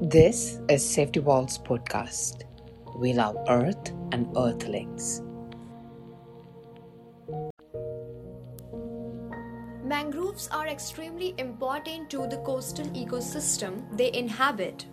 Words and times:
This 0.00 0.58
is 0.68 0.88
Safety 0.88 1.20
Valve 1.20 1.62
Podcast. 1.64 2.44
We 2.96 3.12
love 3.12 3.36
Earth 3.48 3.92
and 4.12 4.26
Earthlings. 4.36 5.22
Mangroves 9.84 10.48
are 10.48 10.66
extremely 10.68 11.34
important 11.38 12.10
to 12.10 12.26
the 12.26 12.38
coastal 12.38 12.86
ecosystem 12.86 13.84
they 13.96 14.12
inhabit. 14.12 14.86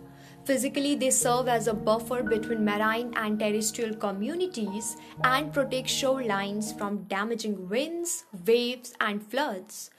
Physically, 0.44 0.94
they 0.94 1.10
serve 1.10 1.48
as 1.48 1.68
a 1.68 1.74
buffer 1.74 2.22
between 2.22 2.64
marine 2.64 3.12
and 3.16 3.38
terrestrial 3.38 3.94
communities 3.94 4.96
and 5.24 5.52
protect 5.52 5.88
shorelines 5.88 6.76
from 6.78 7.04
damaging 7.04 7.68
winds, 7.68 8.24
waves, 8.46 8.94
and 9.00 9.22
floods. 9.22 9.90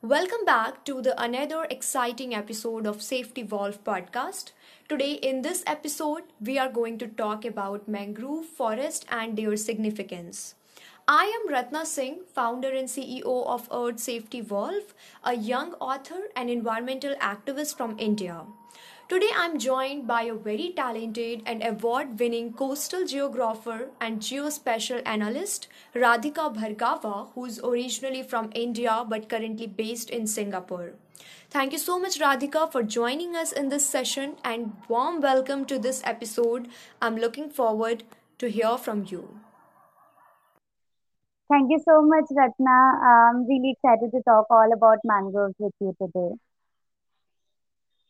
Welcome 0.00 0.44
back 0.46 0.84
to 0.84 1.02
the 1.02 1.20
another 1.20 1.66
exciting 1.68 2.32
episode 2.32 2.86
of 2.86 3.02
Safety 3.02 3.42
Valve 3.42 3.82
podcast. 3.82 4.52
Today 4.88 5.14
in 5.14 5.42
this 5.42 5.64
episode 5.66 6.22
we 6.40 6.56
are 6.56 6.68
going 6.68 6.98
to 6.98 7.08
talk 7.08 7.44
about 7.44 7.88
mangrove 7.88 8.46
forest 8.46 9.06
and 9.10 9.36
their 9.36 9.56
significance. 9.56 10.54
I 11.08 11.24
am 11.24 11.52
Ratna 11.52 11.84
Singh, 11.84 12.20
founder 12.32 12.70
and 12.70 12.86
CEO 12.86 13.44
of 13.44 13.68
Earth 13.72 13.98
Safety 13.98 14.40
Valve, 14.40 14.94
a 15.24 15.34
young 15.34 15.72
author 15.80 16.28
and 16.36 16.48
environmental 16.48 17.16
activist 17.16 17.76
from 17.76 17.96
India. 17.98 18.42
Today 19.08 19.30
I'm 19.34 19.58
joined 19.58 20.06
by 20.06 20.24
a 20.24 20.34
very 20.34 20.70
talented 20.76 21.42
and 21.46 21.64
award 21.64 22.20
winning 22.20 22.52
coastal 22.52 23.06
geographer 23.06 23.88
and 24.02 24.20
geospatial 24.20 25.00
analyst, 25.06 25.66
Radhika 25.94 26.54
Bhargava, 26.54 27.28
who's 27.34 27.58
originally 27.60 28.22
from 28.22 28.50
India 28.54 29.06
but 29.08 29.30
currently 29.30 29.66
based 29.66 30.10
in 30.10 30.26
Singapore. 30.26 30.92
Thank 31.48 31.72
you 31.72 31.78
so 31.78 31.98
much, 31.98 32.18
Radhika, 32.20 32.70
for 32.70 32.82
joining 32.82 33.34
us 33.34 33.50
in 33.50 33.70
this 33.70 33.88
session 33.88 34.36
and 34.44 34.76
warm 34.88 35.22
welcome 35.22 35.64
to 35.64 35.78
this 35.78 36.02
episode. 36.04 36.68
I'm 37.00 37.16
looking 37.16 37.48
forward 37.48 38.02
to 38.38 38.50
hear 38.50 38.76
from 38.76 39.06
you. 39.08 39.40
Thank 41.50 41.70
you 41.70 41.80
so 41.82 42.02
much, 42.02 42.26
Ratna. 42.30 42.78
I'm 43.12 43.46
really 43.46 43.70
excited 43.70 44.10
to 44.10 44.22
talk 44.28 44.44
all 44.50 44.70
about 44.70 44.98
mangroves 45.02 45.54
with 45.58 45.72
you 45.80 45.96
today. 45.98 46.34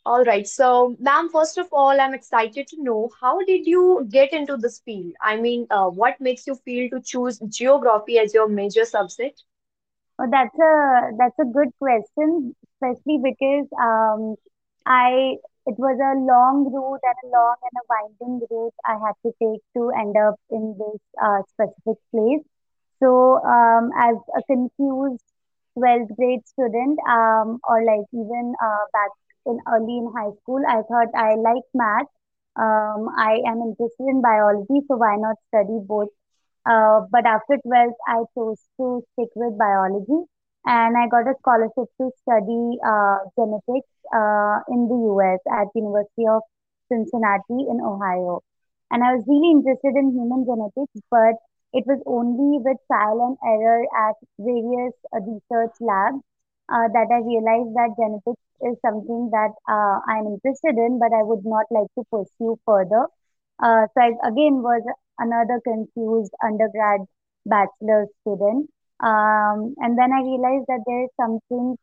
All 0.09 0.25
right. 0.25 0.47
So, 0.47 0.97
ma'am, 0.99 1.29
first 1.31 1.59
of 1.59 1.69
all, 1.73 2.01
I'm 2.01 2.15
excited 2.15 2.67
to 2.69 2.83
know 2.83 3.11
how 3.21 3.45
did 3.45 3.67
you 3.67 4.07
get 4.11 4.33
into 4.33 4.57
this 4.57 4.81
field? 4.81 5.13
I 5.23 5.37
mean, 5.37 5.67
uh, 5.71 5.89
what 5.91 6.21
makes 6.21 6.47
you 6.47 6.57
feel 6.57 6.91
to 6.91 7.01
choose 7.01 7.39
geography 7.49 8.19
as 8.19 8.35
your 8.35 8.49
major 8.49 8.85
subject? 8.85 9.45
Oh, 10.19 10.27
that's 10.31 10.59
a 10.59 11.11
that's 11.19 11.39
a 11.41 11.45
good 11.45 11.71
question, 11.79 12.55
especially 12.75 13.19
because 13.23 13.69
um, 13.81 14.37
I 14.87 15.37
it 15.67 15.77
was 15.79 15.99
a 16.01 16.15
long 16.19 16.71
route 16.73 17.01
and 17.05 17.19
a 17.25 17.29
long 17.37 17.57
and 17.63 17.77
a 17.83 17.85
winding 17.93 18.47
route 18.51 18.75
I 18.85 18.95
had 19.05 19.17
to 19.25 19.33
take 19.43 19.63
to 19.77 19.91
end 19.91 20.17
up 20.17 20.37
in 20.51 20.77
this 20.79 21.01
uh, 21.23 21.43
specific 21.53 21.99
place. 22.13 22.45
So, 23.01 23.39
um, 23.45 23.91
as 23.99 24.17
a 24.37 24.43
confused 24.45 25.25
12th 25.79 26.15
grade 26.17 26.47
student, 26.47 26.99
um, 27.09 27.61
or 27.69 27.85
like 27.85 28.07
even 28.13 28.55
uh, 28.63 28.85
back 28.93 29.11
in 29.49 29.59
early 29.67 29.99
in 29.99 30.13
high 30.15 30.33
school, 30.43 30.63
I 30.69 30.83
thought 30.83 31.09
I 31.17 31.35
like 31.37 31.65
math. 31.75 32.07
Um, 32.57 33.09
I 33.17 33.41
am 33.47 33.63
interested 33.63 34.07
in 34.07 34.23
biology, 34.23 34.81
so 34.89 34.97
why 34.97 35.17
not 35.17 35.37
study 35.49 35.79
both? 35.87 36.11
Uh, 36.67 37.03
but 37.11 37.27
after 37.27 37.57
12th, 37.67 37.97
I 38.07 38.25
chose 38.35 38.61
to 38.79 39.03
stick 39.15 39.31
with 39.35 39.59
biology 39.59 40.27
and 40.67 40.97
I 40.99 41.07
got 41.09 41.29
a 41.31 41.35
scholarship 41.41 41.89
to 42.01 42.11
study 42.23 42.79
uh, 42.85 43.19
genetics 43.39 43.89
uh, 44.13 44.61
in 44.69 44.89
the 44.91 44.99
US 45.17 45.41
at 45.49 45.69
the 45.73 45.81
University 45.81 46.27
of 46.29 46.43
Cincinnati 46.93 47.65
in 47.71 47.81
Ohio. 47.81 48.43
And 48.91 49.03
I 49.05 49.15
was 49.15 49.25
really 49.27 49.53
interested 49.53 49.97
in 49.97 50.13
human 50.13 50.45
genetics, 50.45 50.93
but 51.11 51.37
it 51.73 51.85
was 51.87 52.01
only 52.07 52.59
with 52.61 52.79
trial 52.87 53.21
and 53.25 53.37
error 53.45 53.85
at 53.97 54.17
various 54.39 54.95
uh, 55.13 55.21
research 55.21 55.77
labs 55.81 56.21
uh, 56.69 56.89
that 56.93 57.09
I 57.11 57.21
realized 57.25 57.73
that 57.75 57.97
genetics 57.99 58.43
is 58.63 58.77
something 58.85 59.31
that 59.33 59.53
uh, 59.69 60.01
I'm 60.07 60.27
interested 60.27 60.77
in, 60.77 60.99
but 60.99 61.13
I 61.13 61.23
would 61.23 61.45
not 61.45 61.67
like 61.71 61.89
to 61.97 62.05
pursue 62.11 62.59
further. 62.67 63.07
Uh, 63.63 63.87
so 63.95 63.99
I 64.01 64.11
again 64.29 64.63
was 64.63 64.83
another 65.19 65.61
confused 65.65 66.33
undergrad 66.45 67.01
bachelor 67.47 68.07
student. 68.21 68.71
Um, 69.01 69.75
and 69.79 69.97
then 69.99 70.13
I 70.13 70.23
realized 70.23 70.67
that 70.69 70.83
there 70.87 71.05
is 71.05 71.11
something 71.21 71.77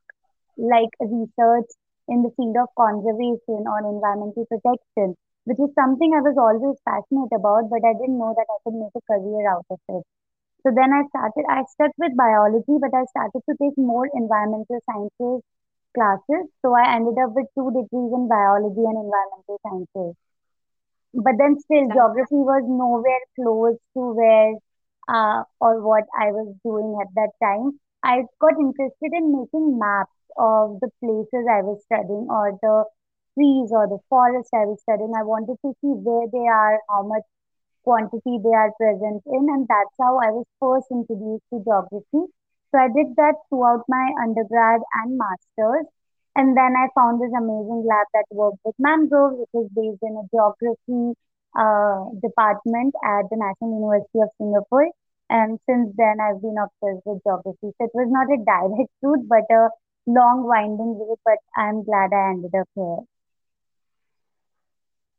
like 0.58 0.90
research 1.00 1.70
in 2.08 2.24
the 2.24 2.32
field 2.38 2.56
of 2.58 2.70
conservation 2.78 3.66
or 3.68 3.80
environmental 3.80 4.46
protection, 4.46 5.16
which 5.46 5.60
is 5.60 5.74
something 5.76 6.14
I 6.14 6.22
was 6.22 6.38
always 6.38 6.78
passionate 6.88 7.34
about, 7.36 7.70
but 7.70 7.84
I 7.84 7.94
didn't 7.94 8.20
know 8.20 8.34
that 8.36 8.48
I 8.50 8.58
could 8.64 8.76
make 8.76 8.96
a 8.96 9.02
career 9.10 9.50
out 9.50 9.66
of 9.70 9.80
it. 9.90 10.04
So 10.66 10.74
then 10.74 10.90
I 10.92 11.06
started, 11.14 11.46
I 11.48 11.62
stuck 11.70 11.92
with 11.98 12.18
biology, 12.18 12.82
but 12.82 12.90
I 12.90 13.06
started 13.14 13.42
to 13.46 13.54
take 13.62 13.78
more 13.78 14.10
environmental 14.14 14.82
sciences 14.90 15.46
classes. 15.96 16.50
So 16.62 16.76
I 16.76 16.96
ended 16.96 17.16
up 17.22 17.32
with 17.34 17.48
two 17.56 17.72
degrees 17.72 18.12
in 18.12 18.28
biology 18.28 18.84
and 18.84 18.98
environmental 19.00 19.58
sciences. 19.64 20.16
But 21.14 21.40
then 21.40 21.56
still, 21.60 21.88
geography 21.88 22.42
was 22.44 22.64
nowhere 22.68 23.24
close 23.40 23.80
to 23.96 24.02
where 24.14 24.54
uh, 25.08 25.44
or 25.62 25.82
what 25.82 26.04
I 26.20 26.32
was 26.36 26.54
doing 26.64 26.98
at 27.00 27.08
that 27.16 27.32
time. 27.42 27.80
I 28.04 28.24
got 28.42 28.60
interested 28.60 29.12
in 29.14 29.32
making 29.32 29.80
maps 29.80 30.12
of 30.38 30.80
the 30.82 30.90
places 31.00 31.48
I 31.50 31.62
was 31.62 31.82
studying 31.86 32.28
or 32.30 32.60
the 32.62 32.84
trees 33.34 33.72
or 33.72 33.88
the 33.88 34.00
forest 34.10 34.50
I 34.54 34.66
was 34.66 34.82
studying. 34.82 35.14
I 35.16 35.24
wanted 35.24 35.56
to 35.64 35.72
see 35.82 35.94
where 36.04 36.28
they 36.28 36.48
are, 36.48 36.80
how 36.90 37.04
much 37.08 37.24
quantity 37.86 38.42
they 38.44 38.56
are 38.58 38.74
present 38.82 39.22
in, 39.30 39.46
and 39.54 39.68
that's 39.70 39.96
how 40.02 40.18
I 40.18 40.34
was 40.34 40.46
first 40.60 40.90
introduced 40.92 41.46
to 41.54 41.64
geography. 41.64 42.26
So 42.72 42.82
I 42.82 42.90
did 42.90 43.16
that 43.16 43.36
throughout 43.48 43.86
my 43.88 44.12
undergrad 44.22 44.82
and 45.00 45.18
master's. 45.18 45.88
And 46.36 46.58
then 46.58 46.76
I 46.76 46.90
found 46.94 47.22
this 47.22 47.32
amazing 47.32 47.86
lab 47.88 48.08
that 48.14 48.26
worked 48.32 48.60
with 48.66 48.76
mangroves, 48.78 49.38
which 49.40 49.56
is 49.56 49.70
based 49.72 50.04
in 50.04 50.20
a 50.20 50.28
geography 50.34 51.16
uh, 51.56 52.12
department 52.20 52.94
at 53.06 53.30
the 53.32 53.40
National 53.40 53.80
University 53.80 54.20
of 54.20 54.30
Singapore. 54.38 54.92
And 55.30 55.58
since 55.70 55.96
then, 55.96 56.20
I've 56.20 56.42
been 56.42 56.60
obsessed 56.60 57.06
with 57.06 57.24
geography. 57.24 57.72
So 57.80 57.88
it 57.88 57.96
was 57.96 58.12
not 58.12 58.28
a 58.28 58.44
direct 58.44 58.92
route, 59.02 59.26
but 59.30 59.48
a 59.50 59.70
long, 60.08 60.44
winding 60.44 61.00
route. 61.00 61.20
But 61.24 61.40
I'm 61.56 61.84
glad 61.84 62.12
I 62.12 62.32
ended 62.32 62.52
up 62.54 62.68
here. 62.76 63.00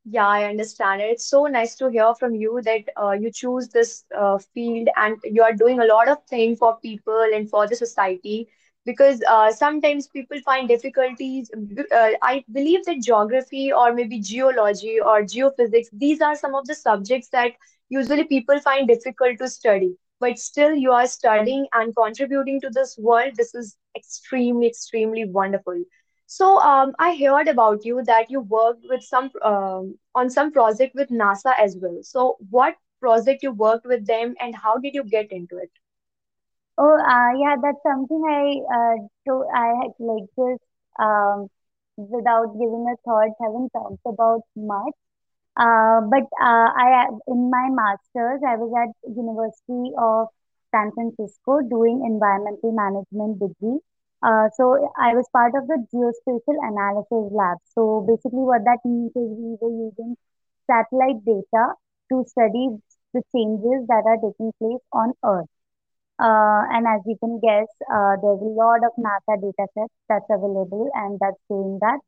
Yeah, 0.08 0.26
I 0.26 0.44
understand 0.44 1.02
it. 1.02 1.06
It's 1.10 1.26
so 1.28 1.46
nice 1.46 1.74
to 1.76 1.88
hear 1.90 2.14
from 2.14 2.34
you 2.36 2.60
that 2.64 2.84
uh, 2.96 3.12
you 3.12 3.30
choose 3.32 3.68
this 3.68 4.04
uh, 4.16 4.38
field 4.38 4.88
and 4.96 5.16
you 5.24 5.42
are 5.42 5.52
doing 5.52 5.80
a 5.80 5.84
lot 5.86 6.08
of 6.08 6.18
things 6.28 6.58
for 6.58 6.78
people 6.80 7.26
and 7.34 7.48
for 7.50 7.66
the 7.66 7.74
society 7.76 8.48
because 8.84 9.20
uh, 9.28 9.50
sometimes 9.52 10.06
people 10.08 10.38
find 10.44 10.68
difficulties. 10.68 11.50
Uh, 11.92 12.10
I 12.22 12.44
believe 12.52 12.84
that 12.86 13.02
geography 13.02 13.72
or 13.72 13.92
maybe 13.92 14.20
geology 14.20 15.00
or 15.00 15.22
geophysics, 15.22 15.88
these 15.92 16.20
are 16.20 16.36
some 16.36 16.54
of 16.54 16.66
the 16.66 16.74
subjects 16.76 17.28
that 17.30 17.52
usually 17.88 18.24
people 18.24 18.60
find 18.60 18.86
difficult 18.88 19.38
to 19.38 19.48
study. 19.48 19.96
But 20.20 20.38
still, 20.38 20.74
you 20.74 20.92
are 20.92 21.06
studying 21.08 21.66
and 21.74 21.94
contributing 21.96 22.60
to 22.62 22.70
this 22.70 22.96
world. 22.98 23.32
This 23.36 23.54
is 23.54 23.76
extremely, 23.96 24.68
extremely 24.68 25.24
wonderful. 25.24 25.82
So 26.26 26.58
um, 26.60 26.94
I 26.98 27.16
heard 27.16 27.48
about 27.48 27.84
you 27.84 28.02
that 28.04 28.30
you 28.30 28.40
worked 28.40 28.84
with 28.88 29.02
some 29.02 29.30
um, 29.42 29.98
on 30.14 30.30
some 30.30 30.52
project 30.52 30.94
with 30.94 31.08
NASA 31.10 31.52
as 31.58 31.76
well. 31.80 31.98
So 32.02 32.36
what 32.50 32.76
project 33.00 33.42
you 33.42 33.52
worked 33.52 33.86
with 33.86 34.06
them 34.06 34.34
and 34.40 34.54
how 34.54 34.78
did 34.78 34.94
you 34.94 35.04
get 35.04 35.32
into 35.32 35.58
it? 35.58 35.70
Oh, 36.78 36.94
uh, 36.98 37.32
yeah, 37.38 37.56
that's 37.62 37.82
something 37.82 38.22
I 38.28 38.44
uh, 38.76 38.96
to 39.26 39.44
I 39.54 39.66
had 39.80 39.92
like 39.98 40.28
just 40.36 40.62
um, 40.98 41.48
without 41.96 42.52
giving 42.54 42.86
a 42.92 42.96
thought, 43.04 43.30
haven't 43.40 43.70
talked 43.72 44.04
about 44.06 44.42
much. 44.56 44.94
Uh, 45.56 46.00
but 46.10 46.24
uh, 46.40 46.68
I 46.84 47.06
in 47.28 47.50
my 47.50 47.68
master's, 47.70 48.42
I 48.46 48.56
was 48.56 48.72
at 48.82 48.92
University 49.10 49.92
of 49.98 50.28
San 50.72 50.92
Francisco 50.92 51.60
doing 51.62 52.04
environmental 52.06 52.72
management 52.72 53.40
degree. 53.40 53.80
Uh, 54.26 54.48
so 54.56 54.64
I 54.98 55.14
was 55.14 55.28
part 55.32 55.54
of 55.56 55.68
the 55.68 55.78
geospatial 55.94 56.58
analysis 56.70 57.32
lab. 57.32 57.58
So 57.74 58.04
basically, 58.08 58.44
what 58.50 58.64
that 58.64 58.80
means 58.84 59.12
is 59.14 59.30
we 59.38 59.56
were 59.62 59.74
using 59.86 60.16
satellite 60.66 61.24
data 61.24 61.74
to 62.12 62.24
study 62.28 62.68
the 63.14 63.22
changes 63.34 63.86
that 63.88 64.04
are 64.06 64.18
taking 64.18 64.52
place 64.60 64.82
on 64.92 65.14
Earth. 65.24 65.48
Uh, 66.18 66.62
and 66.72 66.86
as 66.86 67.00
you 67.06 67.16
can 67.20 67.40
guess, 67.40 67.68
uh, 67.92 68.16
there's 68.22 68.40
a 68.40 68.54
lot 68.62 68.80
of 68.84 68.92
NASA 68.98 69.40
data 69.40 69.66
sets 69.74 69.94
that's 70.08 70.30
available 70.30 70.90
and 70.94 71.18
that's 71.20 71.40
doing 71.48 71.78
that. 71.80 72.00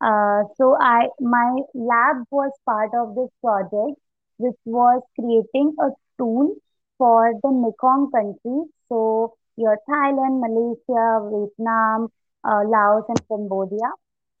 Uh, 0.00 0.44
so 0.56 0.76
I 0.80 1.08
my 1.20 1.60
lab 1.74 2.24
was 2.30 2.52
part 2.66 2.90
of 2.94 3.14
this 3.16 3.30
project, 3.42 3.98
which 4.38 4.58
was 4.66 5.02
creating 5.18 5.74
a 5.80 5.90
tool 6.18 6.56
for 6.98 7.32
the 7.42 7.50
Mekong 7.50 8.10
countries. 8.12 8.68
So 8.88 9.34
your 9.56 9.78
Thailand, 9.88 10.40
Malaysia, 10.40 11.04
Vietnam, 11.30 12.08
uh, 12.44 12.62
Laos, 12.66 13.04
and 13.08 13.20
Cambodia, 13.28 13.90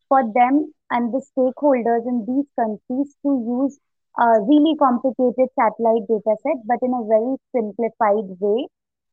for 0.08 0.22
them 0.34 0.72
and 0.90 1.12
the 1.12 1.22
stakeholders 1.32 2.06
in 2.06 2.24
these 2.28 2.46
countries 2.58 3.14
to 3.22 3.30
use 3.46 3.78
a 4.18 4.40
really 4.42 4.76
complicated 4.78 5.48
satellite 5.58 6.06
data 6.06 6.36
set, 6.42 6.58
but 6.66 6.78
in 6.82 6.94
a 6.94 7.02
very 7.06 7.34
simplified 7.50 8.30
way, 8.38 8.68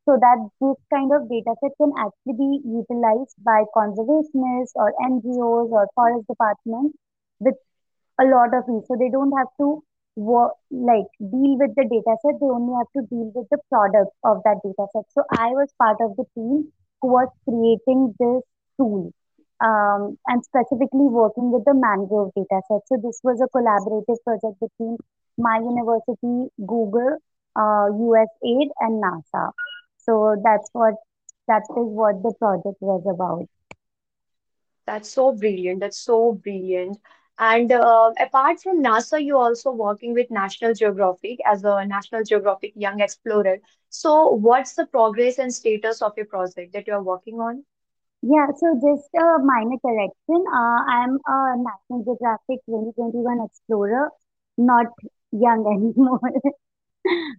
so 0.05 0.17
that 0.19 0.37
this 0.59 0.77
kind 0.93 1.11
of 1.11 1.29
data 1.29 1.55
set 1.61 1.71
can 1.77 1.91
actually 1.97 2.37
be 2.37 2.61
utilized 2.65 3.35
by 3.43 3.63
conservationists 3.75 4.73
or 4.75 4.93
NGOs 5.01 5.69
or 5.71 5.87
forest 5.95 6.27
departments 6.27 6.97
with 7.39 7.55
a 8.19 8.25
lot 8.25 8.53
of 8.53 8.63
ease. 8.69 8.85
So 8.87 8.95
they 8.97 9.09
don't 9.09 9.33
have 9.37 9.49
to 9.59 9.81
work, 10.21 10.53
like 10.71 11.09
deal 11.19 11.57
with 11.61 11.73
the 11.75 11.85
data 11.89 12.15
set. 12.21 12.39
They 12.39 12.47
only 12.47 12.73
have 12.77 12.91
to 12.97 13.03
deal 13.09 13.31
with 13.35 13.47
the 13.51 13.59
product 13.69 14.11
of 14.23 14.41
that 14.45 14.61
data 14.63 14.85
set. 14.93 15.05
So 15.11 15.23
I 15.37 15.49
was 15.57 15.69
part 15.81 15.97
of 16.01 16.15
the 16.17 16.25
team 16.35 16.71
who 17.01 17.07
was 17.09 17.29
creating 17.45 18.13
this 18.19 18.43
tool 18.77 19.13
um, 19.61 20.17
and 20.27 20.43
specifically 20.43 21.07
working 21.09 21.51
with 21.51 21.65
the 21.65 21.73
mangrove 21.73 22.31
data 22.35 22.61
set. 22.67 22.81
So 22.87 22.97
this 23.03 23.19
was 23.23 23.41
a 23.41 23.49
collaborative 23.55 24.17
project 24.25 24.59
between 24.59 24.97
my 25.37 25.57
university, 25.57 26.49
Google, 26.65 27.17
uh, 27.55 27.87
USAID, 27.91 28.69
and 28.81 29.03
NASA. 29.03 29.51
So 29.97 30.35
that's 30.43 30.69
what 30.73 30.95
that 31.47 31.63
is 31.69 31.89
what 32.01 32.21
the 32.23 32.33
project 32.39 32.77
was 32.81 33.03
about. 33.09 33.47
That's 34.85 35.09
so 35.09 35.33
brilliant. 35.33 35.79
That's 35.79 35.97
so 35.99 36.33
brilliant. 36.33 36.99
And 37.41 37.71
uh, 37.73 38.13
apart 38.19 38.61
from 38.61 38.83
NASA, 38.83 39.23
you're 39.23 39.37
also 39.37 39.71
working 39.71 40.13
with 40.13 40.31
National 40.31 40.73
Geographic 40.73 41.39
as 41.45 41.63
a 41.65 41.85
National 41.85 42.23
Geographic 42.23 42.73
Young 42.75 43.01
Explorer. 43.01 43.59
So, 43.89 44.29
what's 44.29 44.75
the 44.75 44.85
progress 44.87 45.39
and 45.39 45.53
status 45.53 46.01
of 46.01 46.13
your 46.17 46.27
project 46.27 46.73
that 46.73 46.87
you're 46.87 47.03
working 47.03 47.41
on? 47.41 47.65
Yeah, 48.23 48.47
so 48.57 48.75
just 48.75 49.09
a 49.15 49.39
minor 49.43 49.77
correction. 49.85 50.45
Uh, 50.53 50.79
I'm 50.95 51.19
a 51.27 51.55
National 51.57 52.03
Geographic 52.05 52.59
2021 52.65 53.39
explorer, 53.45 54.09
not 54.57 54.87
young 55.31 55.65
anymore. 55.75 56.19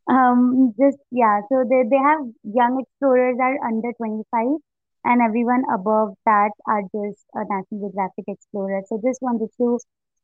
Um, 0.09 0.75
just 0.79 0.99
yeah, 1.11 1.41
so 1.49 1.65
they 1.69 1.83
they 1.91 1.97
have 1.99 2.21
young 2.45 2.81
explorers 2.83 3.37
are 3.41 3.59
under 3.67 3.93
25 3.95 4.59
and 5.05 5.21
everyone 5.23 5.63
above 5.75 6.15
that 6.27 6.51
are 6.67 6.83
just 6.83 7.25
a 7.35 7.43
National 7.49 7.89
Geographic 7.89 8.25
explorer. 8.29 8.83
So 8.87 9.01
just 9.05 9.21
wanted 9.23 9.51
to 9.59 9.79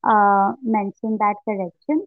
uh 0.05 0.53
mention 0.63 1.19
that 1.19 1.37
correction. 1.45 2.07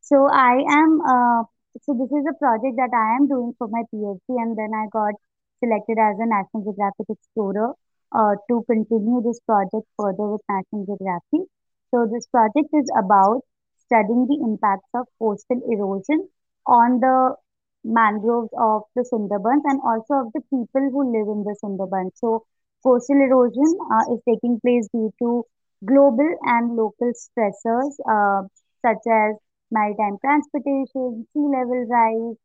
So 0.00 0.28
I 0.30 0.54
am 0.78 1.00
uh 1.00 1.42
so 1.82 1.94
this 1.94 2.10
is 2.10 2.24
a 2.30 2.36
project 2.38 2.76
that 2.76 2.92
I 2.94 3.16
am 3.16 3.28
doing 3.28 3.54
for 3.58 3.68
my 3.68 3.82
PhD 3.92 4.28
and 4.42 4.56
then 4.58 4.72
I 4.74 4.86
got 4.92 5.14
selected 5.62 5.98
as 5.98 6.16
a 6.18 6.26
National 6.26 6.64
Geographic 6.64 7.06
explorer 7.08 7.74
uh 8.12 8.34
to 8.48 8.64
continue 8.70 9.22
this 9.22 9.40
project 9.40 9.86
further 9.98 10.26
with 10.32 10.42
National 10.48 10.84
Geographic. 10.86 11.48
So 11.90 12.06
this 12.12 12.26
project 12.28 12.68
is 12.72 12.90
about 12.98 13.42
studying 13.86 14.26
the 14.26 14.38
impacts 14.48 14.88
of 14.94 15.06
coastal 15.18 15.60
erosion 15.68 16.28
on 16.66 17.00
the 17.00 17.34
mangroves 17.84 18.50
of 18.58 18.82
the 18.94 19.02
Sundarbans 19.02 19.62
and 19.64 19.80
also 19.84 20.26
of 20.26 20.32
the 20.32 20.40
people 20.50 20.90
who 20.92 21.02
live 21.12 21.28
in 21.28 21.44
the 21.44 21.56
Sundarbans. 21.62 22.12
So, 22.16 22.44
coastal 22.82 23.16
erosion 23.16 23.78
uh, 23.92 24.14
is 24.14 24.20
taking 24.28 24.60
place 24.60 24.88
due 24.92 25.12
to 25.20 25.44
global 25.84 26.30
and 26.44 26.76
local 26.76 27.12
stressors 27.12 27.94
uh, 28.08 28.46
such 28.82 29.04
as 29.10 29.36
maritime 29.70 30.18
transportation, 30.20 31.26
sea 31.32 31.46
level 31.56 31.86
rise, 31.88 32.36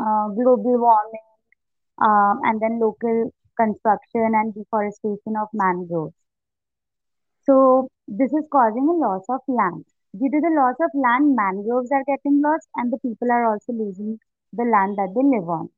uh, 0.00 0.28
global 0.28 0.78
warming, 0.78 1.28
um, 2.00 2.40
and 2.44 2.60
then 2.60 2.78
local 2.80 3.32
construction 3.56 4.32
and 4.34 4.54
deforestation 4.54 5.36
of 5.40 5.48
mangroves. 5.52 6.14
So 7.44 7.88
this 8.06 8.32
is 8.32 8.46
causing 8.52 8.88
a 8.88 8.92
loss 8.92 9.24
of 9.28 9.40
land. 9.48 9.86
Due 10.18 10.30
to 10.30 10.40
the 10.40 10.54
loss 10.56 10.76
of 10.80 10.90
land, 10.94 11.36
mangroves 11.36 11.90
are 11.92 12.04
getting 12.06 12.40
lost 12.40 12.68
and 12.76 12.92
the 12.92 12.98
people 12.98 13.30
are 13.30 13.52
also 13.52 13.72
losing 13.72 14.18
the 14.52 14.64
land 14.64 14.96
that 14.96 15.12
they 15.14 15.22
live 15.22 15.48
on. 15.48 15.68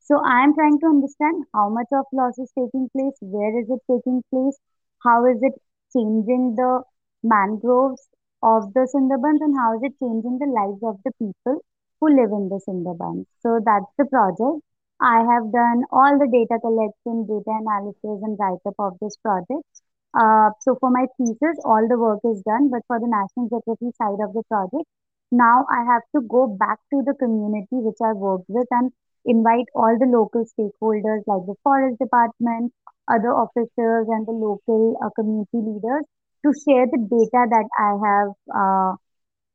So 0.00 0.18
I 0.24 0.42
am 0.42 0.54
trying 0.54 0.80
to 0.80 0.86
understand 0.86 1.44
how 1.54 1.68
much 1.68 1.86
of 1.92 2.06
loss 2.12 2.38
is 2.38 2.50
taking 2.58 2.88
place, 2.90 3.14
where 3.20 3.60
is 3.60 3.68
it 3.68 3.80
taking 3.90 4.22
place, 4.30 4.58
how 5.04 5.24
is 5.26 5.38
it 5.42 5.54
changing 5.92 6.56
the 6.56 6.82
mangroves 7.22 8.08
of 8.42 8.72
the 8.74 8.88
Sundarbans, 8.92 9.40
and 9.40 9.56
how 9.56 9.76
is 9.76 9.82
it 9.84 9.94
changing 10.00 10.38
the 10.38 10.46
lives 10.46 10.82
of 10.82 10.98
the 11.04 11.12
people 11.18 11.62
who 12.00 12.08
live 12.08 12.32
in 12.32 12.48
the 12.48 12.60
Sundarbans. 12.66 13.26
So 13.40 13.60
that's 13.64 13.92
the 13.98 14.06
project. 14.06 14.64
I 15.00 15.20
have 15.20 15.52
done 15.52 15.84
all 15.92 16.18
the 16.18 16.26
data 16.26 16.58
collection, 16.60 17.26
data 17.28 17.58
analysis, 17.60 18.24
and 18.24 18.38
write-up 18.38 18.74
of 18.78 18.98
this 19.00 19.16
project. 19.18 19.68
Uh, 20.14 20.50
so 20.60 20.76
for 20.80 20.90
my 20.90 21.06
thesis, 21.16 21.58
all 21.64 21.86
the 21.88 21.98
work 21.98 22.20
is 22.24 22.42
done, 22.42 22.68
but 22.70 22.82
for 22.86 22.98
the 22.98 23.06
National 23.06 23.48
Geography 23.48 23.90
side 23.96 24.18
of 24.22 24.32
the 24.34 24.42
project, 24.48 24.88
now 25.30 25.66
I 25.70 25.84
have 25.84 26.02
to 26.14 26.22
go 26.22 26.46
back 26.48 26.78
to 26.92 27.02
the 27.06 27.14
community 27.14 27.78
which 27.78 27.98
I 28.02 28.12
worked 28.12 28.48
with 28.48 28.66
and 28.70 28.90
invite 29.24 29.66
all 29.74 29.96
the 29.98 30.06
local 30.06 30.44
stakeholders 30.44 31.22
like 31.26 31.46
the 31.46 31.54
forest 31.62 31.98
department, 32.00 32.72
other 33.08 33.32
officers, 33.34 34.06
and 34.08 34.26
the 34.26 34.32
local 34.32 34.96
uh, 35.04 35.10
community 35.14 35.58
leaders 35.58 36.04
to 36.44 36.52
share 36.64 36.86
the 36.86 36.98
data 36.98 37.46
that 37.50 37.68
I 37.78 37.90
have 38.06 38.30
uh, 38.50 38.96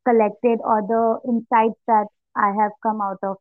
collected 0.07 0.59
or 0.63 0.81
the 0.87 1.19
insights 1.31 1.79
that 1.87 2.07
I 2.35 2.51
have 2.59 2.71
come 2.83 3.01
out 3.01 3.19
of, 3.23 3.37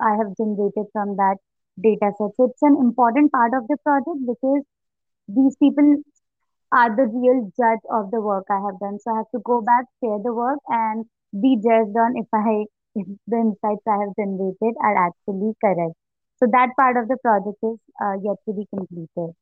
I 0.00 0.16
have 0.16 0.36
generated 0.36 0.86
from 0.92 1.16
that 1.16 1.36
data 1.82 2.12
set. 2.18 2.30
So 2.36 2.44
it's 2.50 2.62
an 2.62 2.76
important 2.80 3.32
part 3.32 3.52
of 3.54 3.68
the 3.68 3.76
project 3.84 4.20
because 4.26 4.62
these 5.28 5.56
people 5.56 6.02
are 6.72 6.94
the 6.94 7.06
real 7.06 7.50
judge 7.56 7.84
of 7.90 8.10
the 8.10 8.20
work 8.20 8.46
I 8.50 8.60
have 8.66 8.78
done. 8.80 8.98
So 9.00 9.12
I 9.12 9.16
have 9.18 9.30
to 9.34 9.40
go 9.44 9.60
back, 9.60 9.86
share 10.02 10.18
the 10.22 10.32
work, 10.32 10.58
and 10.68 11.04
be 11.40 11.56
judged 11.56 11.96
on 11.96 12.16
if 12.16 12.26
I 12.32 12.64
if 12.94 13.06
the 13.26 13.36
insights 13.36 13.86
I 13.86 13.98
have 14.04 14.14
generated 14.16 14.74
are 14.82 15.08
actually 15.08 15.52
correct. 15.62 15.94
So 16.38 16.46
that 16.52 16.70
part 16.76 16.96
of 16.96 17.08
the 17.08 17.16
project 17.18 17.58
is 17.62 17.78
uh, 18.02 18.14
yet 18.22 18.36
to 18.46 18.52
be 18.54 18.66
completed. 18.74 19.34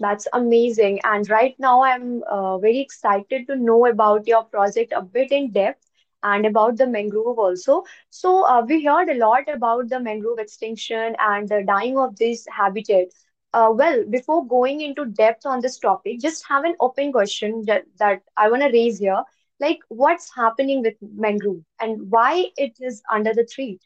That's 0.00 0.26
amazing. 0.32 1.00
And 1.04 1.28
right 1.30 1.54
now, 1.58 1.82
I'm 1.82 2.22
uh, 2.24 2.58
very 2.58 2.80
excited 2.80 3.46
to 3.48 3.56
know 3.56 3.86
about 3.86 4.26
your 4.26 4.44
project 4.44 4.92
a 4.96 5.02
bit 5.02 5.32
in 5.32 5.50
depth 5.52 5.90
and 6.22 6.46
about 6.46 6.76
the 6.78 6.86
mangrove 6.86 7.38
also. 7.38 7.84
So, 8.10 8.44
uh, 8.46 8.64
we 8.66 8.84
heard 8.84 9.08
a 9.08 9.14
lot 9.18 9.48
about 9.48 9.88
the 9.88 10.00
mangrove 10.00 10.38
extinction 10.38 11.16
and 11.18 11.48
the 11.48 11.62
dying 11.66 11.98
of 11.98 12.16
this 12.16 12.46
habitat. 12.50 13.08
Uh, 13.52 13.70
well, 13.74 14.04
before 14.10 14.46
going 14.46 14.80
into 14.80 15.04
depth 15.06 15.46
on 15.46 15.60
this 15.60 15.78
topic, 15.78 16.20
just 16.20 16.44
have 16.48 16.64
an 16.64 16.74
open 16.80 17.12
question 17.12 17.62
that, 17.66 17.84
that 17.98 18.22
I 18.36 18.48
want 18.50 18.62
to 18.62 18.68
raise 18.70 18.98
here. 18.98 19.22
Like, 19.60 19.78
what's 19.88 20.34
happening 20.34 20.82
with 20.82 20.94
mangrove 21.00 21.62
and 21.80 22.10
why 22.10 22.46
it 22.56 22.76
is 22.80 23.02
under 23.10 23.32
the 23.34 23.44
threat? 23.44 23.78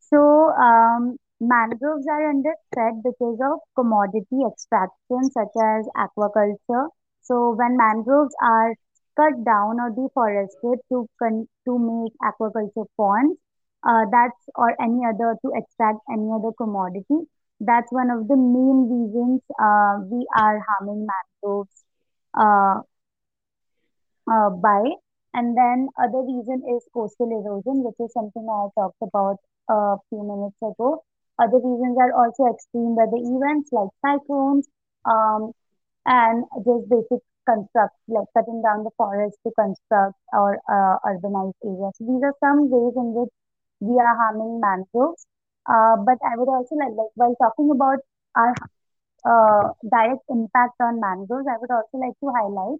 So 0.00 0.50
um, 0.52 1.16
mangroves 1.40 2.06
are 2.08 2.30
under 2.30 2.54
threat 2.72 2.94
because 3.02 3.38
of 3.40 3.60
commodity 3.74 4.40
extraction 4.46 5.30
such 5.30 5.54
as 5.56 5.88
aquaculture. 5.96 6.88
So 7.22 7.52
when 7.54 7.76
mangroves 7.76 8.34
are 8.42 8.74
cut 9.16 9.44
down 9.44 9.80
or 9.80 9.90
deforested 9.90 10.80
to 10.90 11.08
con- 11.18 11.48
to 11.66 11.78
make 11.78 12.12
aquaculture 12.22 12.86
ponds, 12.96 13.38
uh, 13.82 14.04
that's 14.10 14.48
or 14.54 14.74
any 14.80 15.04
other 15.06 15.36
to 15.42 15.52
extract 15.54 15.98
any 16.12 16.30
other 16.32 16.52
commodity. 16.56 17.28
That's 17.62 17.90
one 17.92 18.10
of 18.10 18.28
the 18.28 18.36
main 18.36 18.78
reasons 18.92 19.42
uh, 19.58 20.00
we 20.10 20.26
are 20.36 20.60
harming 20.68 21.06
mangroves 21.08 21.84
uh, 22.38 22.80
uh, 24.30 24.50
by. 24.50 24.82
And 25.34 25.56
then 25.56 25.88
other 25.98 26.22
reason 26.22 26.62
is 26.76 26.84
coastal 26.92 27.30
erosion, 27.30 27.84
which 27.84 27.96
is 28.00 28.12
something 28.12 28.46
I 28.48 28.68
talked 28.78 29.00
about 29.02 29.38
a 29.70 29.96
few 30.10 30.22
minutes 30.22 30.58
ago. 30.60 31.04
Other 31.40 31.56
reasons 31.58 31.96
are 31.98 32.12
also 32.12 32.52
extreme 32.52 32.94
weather 32.96 33.16
events 33.16 33.70
like 33.72 33.88
cyclones, 34.04 34.68
um, 35.06 35.52
and 36.06 36.44
just 36.64 36.88
basic 36.90 37.22
construct, 37.48 37.96
like 38.08 38.28
cutting 38.36 38.62
down 38.62 38.84
the 38.84 38.90
forest 38.96 39.38
to 39.46 39.52
construct 39.58 40.16
or 40.32 40.58
uh, 40.68 40.96
urbanize 41.08 41.54
areas. 41.64 41.92
So 41.98 42.04
these 42.06 42.22
are 42.24 42.36
some 42.40 42.70
ways 42.70 42.94
in 42.96 43.14
which 43.16 43.32
we 43.80 43.96
are 43.98 44.16
harming 44.16 44.60
mangroves. 44.60 45.26
Uh, 45.68 45.96
but 46.04 46.18
I 46.24 46.36
would 46.36 46.48
also 46.48 46.74
like, 46.76 46.94
like 46.96 47.12
while 47.14 47.34
talking 47.40 47.70
about 47.70 47.98
our 48.36 48.54
uh, 49.24 49.72
direct 49.90 50.22
impact 50.28 50.74
on 50.80 51.00
mangroves, 51.00 51.46
I 51.48 51.58
would 51.60 51.70
also 51.70 51.98
like 51.98 52.18
to 52.20 52.30
highlight 52.36 52.78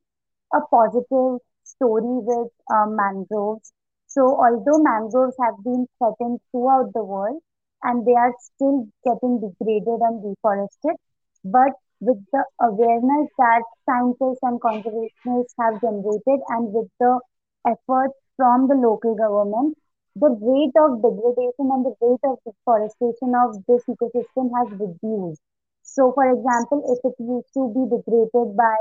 a 0.54 0.60
positive 0.70 1.40
story 1.64 2.14
with 2.28 2.50
um, 2.72 2.96
mangroves. 2.96 3.72
So, 4.06 4.22
although 4.36 4.82
mangroves 4.82 5.36
have 5.42 5.62
been 5.64 5.86
threatened 5.98 6.40
throughout 6.50 6.92
the 6.94 7.04
world 7.04 7.40
and 7.82 8.06
they 8.06 8.14
are 8.14 8.34
still 8.38 8.88
getting 9.04 9.40
degraded 9.40 10.00
and 10.00 10.22
deforested, 10.22 10.96
but 11.44 11.72
with 12.00 12.18
the 12.32 12.44
awareness 12.60 13.28
that 13.38 13.62
scientists 13.86 14.40
and 14.42 14.60
conservationists 14.60 15.54
have 15.60 15.80
generated 15.80 16.40
and 16.48 16.72
with 16.72 16.88
the 17.00 17.20
efforts 17.66 18.14
from 18.36 18.68
the 18.68 18.74
local 18.74 19.14
government, 19.14 19.76
the 20.14 20.30
rate 20.30 20.76
of 20.76 21.02
degradation 21.02 21.70
and 21.72 21.84
the 21.86 21.94
rate 22.00 22.24
of 22.24 22.38
deforestation 22.44 23.34
of 23.34 23.56
this 23.66 23.82
ecosystem 23.88 24.50
has 24.56 24.68
reduced. 24.78 25.42
So, 25.82 26.12
for 26.12 26.30
example, 26.30 26.84
if 26.92 27.00
it 27.04 27.16
used 27.18 27.52
to 27.54 27.68
be 27.72 27.82
degraded 27.88 28.56
by 28.56 28.76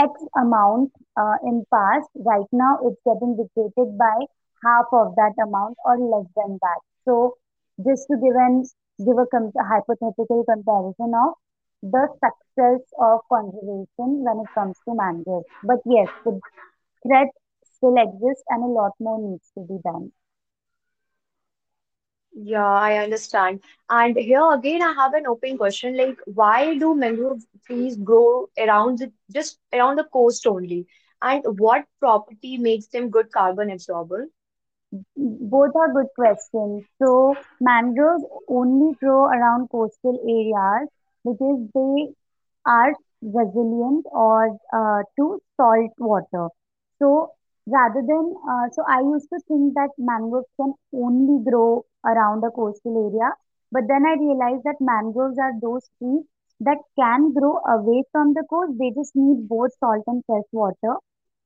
X 0.00 0.10
amount 0.36 0.92
uh, 1.16 1.36
in 1.44 1.64
past. 1.72 2.08
Right 2.16 2.46
now, 2.52 2.78
it's 2.82 3.00
getting 3.04 3.36
degraded 3.36 3.96
by 3.98 4.26
half 4.64 4.86
of 4.92 5.14
that 5.16 5.34
amount 5.40 5.76
or 5.84 5.98
less 5.98 6.26
than 6.36 6.58
that. 6.60 6.80
So, 7.04 7.36
just 7.84 8.06
to 8.10 8.16
give 8.16 8.34
an 8.34 8.64
give 8.98 9.18
a 9.18 9.26
com- 9.26 9.52
hypothetical 9.54 10.44
comparison 10.44 11.12
of 11.14 11.34
the 11.82 12.08
success 12.18 12.82
of 12.98 13.20
conservation 13.28 14.24
when 14.26 14.40
it 14.42 14.50
comes 14.54 14.76
to 14.84 14.94
mangroves. 14.94 15.46
But 15.62 15.78
yes, 15.84 16.08
the 16.24 16.40
threat 17.06 17.28
still 17.62 17.94
exists 17.96 18.44
and 18.48 18.64
a 18.64 18.66
lot 18.66 18.92
more 18.98 19.20
needs 19.20 19.50
to 19.54 19.60
be 19.62 19.78
done. 19.84 20.12
Yeah, 22.34 22.64
I 22.66 22.96
understand. 22.98 23.60
And 23.88 24.16
here 24.16 24.52
again, 24.52 24.82
I 24.82 24.92
have 24.94 25.14
an 25.14 25.26
open 25.26 25.56
question 25.58 25.96
like, 25.96 26.18
why 26.26 26.76
do 26.78 26.94
mangrove 26.94 27.42
trees 27.66 27.96
grow 27.96 28.48
around 28.58 28.98
the, 28.98 29.12
just 29.32 29.58
around 29.72 29.96
the 29.96 30.04
coast 30.04 30.46
only? 30.46 30.86
And 31.22 31.42
what 31.58 31.84
property 32.00 32.58
makes 32.58 32.86
them 32.88 33.10
good 33.10 33.30
carbon 33.32 33.70
absorber? 33.70 34.26
Both 35.16 35.76
are 35.76 35.92
good 35.92 36.08
questions. 36.16 36.84
So, 37.02 37.36
mangroves 37.60 38.24
only 38.48 38.94
grow 39.00 39.24
around 39.26 39.68
coastal 39.70 40.18
areas 40.22 40.88
because 41.24 41.60
they 41.74 42.14
are 42.66 42.94
resilient 43.22 44.06
or 44.12 44.58
uh, 44.72 45.02
to 45.16 45.40
salt 45.56 45.92
water. 45.98 46.48
So, 47.00 47.32
rather 47.66 48.02
than, 48.06 48.34
uh, 48.48 48.68
so 48.72 48.82
I 48.88 49.00
used 49.00 49.28
to 49.30 49.40
think 49.48 49.74
that 49.74 49.90
mangroves 49.98 50.48
can 50.56 50.74
only 50.92 51.42
grow 51.44 51.84
around 52.04 52.44
a 52.44 52.50
coastal 52.50 52.96
area, 53.10 53.30
but 53.72 53.84
then 53.88 54.04
I 54.06 54.14
realized 54.14 54.64
that 54.64 54.80
mangroves 54.80 55.38
are 55.38 55.52
those 55.60 55.88
trees 55.98 56.24
that 56.60 56.78
can 56.98 57.32
grow 57.32 57.58
away 57.68 58.04
from 58.12 58.34
the 58.34 58.44
coast. 58.48 58.78
They 58.78 58.90
just 58.90 59.14
need 59.16 59.48
both 59.48 59.70
salt 59.78 60.04
and 60.06 60.22
fresh 60.26 60.48
water. 60.52 60.96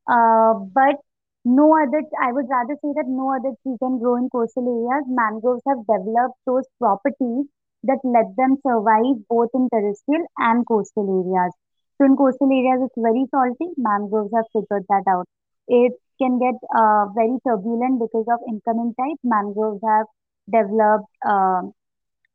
Uh, 0.06 0.54
but 0.74 0.96
no 1.44 1.76
other, 1.76 2.02
I 2.20 2.32
would 2.32 2.48
rather 2.48 2.74
say 2.82 2.92
that 2.96 3.06
no 3.08 3.32
other 3.34 3.54
tree 3.62 3.76
can 3.78 3.98
grow 3.98 4.16
in 4.16 4.28
coastal 4.30 4.66
areas. 4.66 5.04
Mangroves 5.08 5.62
have 5.68 5.86
developed 5.86 6.38
those 6.46 6.64
properties 6.78 7.46
that 7.84 7.98
let 8.04 8.34
them 8.36 8.56
survive 8.66 9.16
both 9.28 9.50
in 9.54 9.68
terrestrial 9.70 10.26
and 10.38 10.66
coastal 10.66 11.06
areas. 11.08 11.52
So 11.98 12.06
in 12.06 12.16
coastal 12.16 12.50
areas, 12.50 12.82
it's 12.86 12.98
very 12.98 13.26
salty. 13.30 13.72
Mangroves 13.76 14.32
have 14.34 14.46
figured 14.52 14.84
that 14.88 15.04
out. 15.08 15.26
It 15.68 15.92
can 16.18 16.38
get 16.38 16.54
uh, 16.76 17.06
very 17.14 17.38
turbulent 17.46 18.00
because 18.00 18.26
of 18.32 18.40
incoming 18.48 18.94
tides. 18.98 19.20
Mangroves 19.24 19.80
have 19.86 20.06
developed 20.50 21.10
uh, 21.26 21.62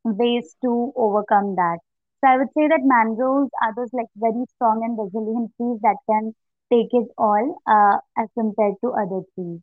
ways 0.04 0.56
to 0.62 0.92
overcome 0.96 1.54
that. 1.56 1.78
So 2.20 2.28
I 2.30 2.36
would 2.38 2.52
say 2.56 2.68
that 2.68 2.80
mangroves 2.84 3.50
are 3.62 3.74
those 3.76 3.92
like 3.92 4.10
very 4.16 4.44
strong 4.54 4.82
and 4.84 4.98
resilient 4.98 5.52
trees 5.56 5.78
that 5.82 5.96
can 6.08 6.34
take 6.72 6.88
it 6.92 7.08
all 7.18 7.60
uh, 7.66 7.98
as 8.18 8.28
compared 8.38 8.74
to 8.84 8.90
other 8.92 9.22
trees. 9.34 9.60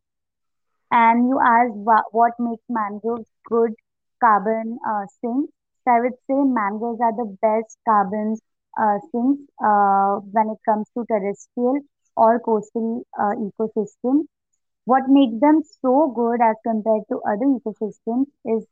And 0.92 1.28
you 1.28 1.40
asked 1.40 1.74
wha- 1.74 2.08
what 2.12 2.32
makes 2.38 2.62
mangroves 2.68 3.28
good 3.46 3.74
carbon 4.20 4.78
uh, 4.86 5.06
sinks. 5.20 5.52
So 5.84 5.90
I 5.92 6.00
would 6.00 6.14
say 6.28 6.34
mangroves 6.44 7.00
are 7.00 7.12
the 7.16 7.36
best 7.42 7.78
carbon 7.88 8.36
uh, 8.78 8.98
sinks 9.10 9.42
uh, 9.64 10.20
when 10.32 10.50
it 10.50 10.58
comes 10.64 10.88
to 10.94 11.04
terrestrial 11.06 11.80
or 12.16 12.40
coastal 12.40 13.06
uh, 13.18 13.34
ecosystem. 13.36 14.26
What 14.84 15.04
makes 15.08 15.40
them 15.40 15.62
so 15.82 16.12
good 16.14 16.40
as 16.42 16.56
compared 16.66 17.02
to 17.10 17.20
other 17.26 17.46
ecosystems 17.58 18.26
is 18.44 18.66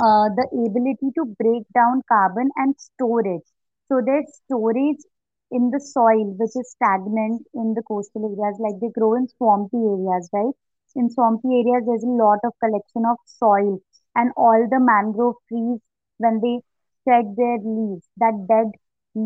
uh, 0.00 0.28
the 0.38 0.46
ability 0.66 1.10
to 1.14 1.24
break 1.40 1.64
down 1.74 2.02
carbon 2.08 2.50
and 2.56 2.74
storage. 2.78 3.46
So 3.88 4.00
there's 4.04 4.26
storage 4.44 5.02
in 5.50 5.70
the 5.70 5.80
soil, 5.80 6.34
which 6.38 6.54
is 6.56 6.70
stagnant 6.72 7.46
in 7.54 7.74
the 7.74 7.82
coastal 7.82 8.24
areas, 8.24 8.58
like 8.60 8.80
they 8.80 8.90
grow 8.98 9.14
in 9.14 9.28
swampy 9.28 9.78
areas, 9.78 10.28
right? 10.32 10.54
In 10.96 11.10
swampy 11.10 11.48
areas, 11.60 11.84
there's 11.86 12.04
a 12.04 12.18
lot 12.24 12.38
of 12.44 12.52
collection 12.62 13.04
of 13.06 13.16
soil, 13.26 13.78
and 14.16 14.32
all 14.36 14.66
the 14.70 14.80
mangrove 14.80 15.36
trees, 15.48 15.80
when 16.18 16.40
they 16.40 16.60
shed 17.06 17.34
their 17.36 17.58
leaves, 17.58 18.06
that 18.18 18.46
dead 18.48 18.72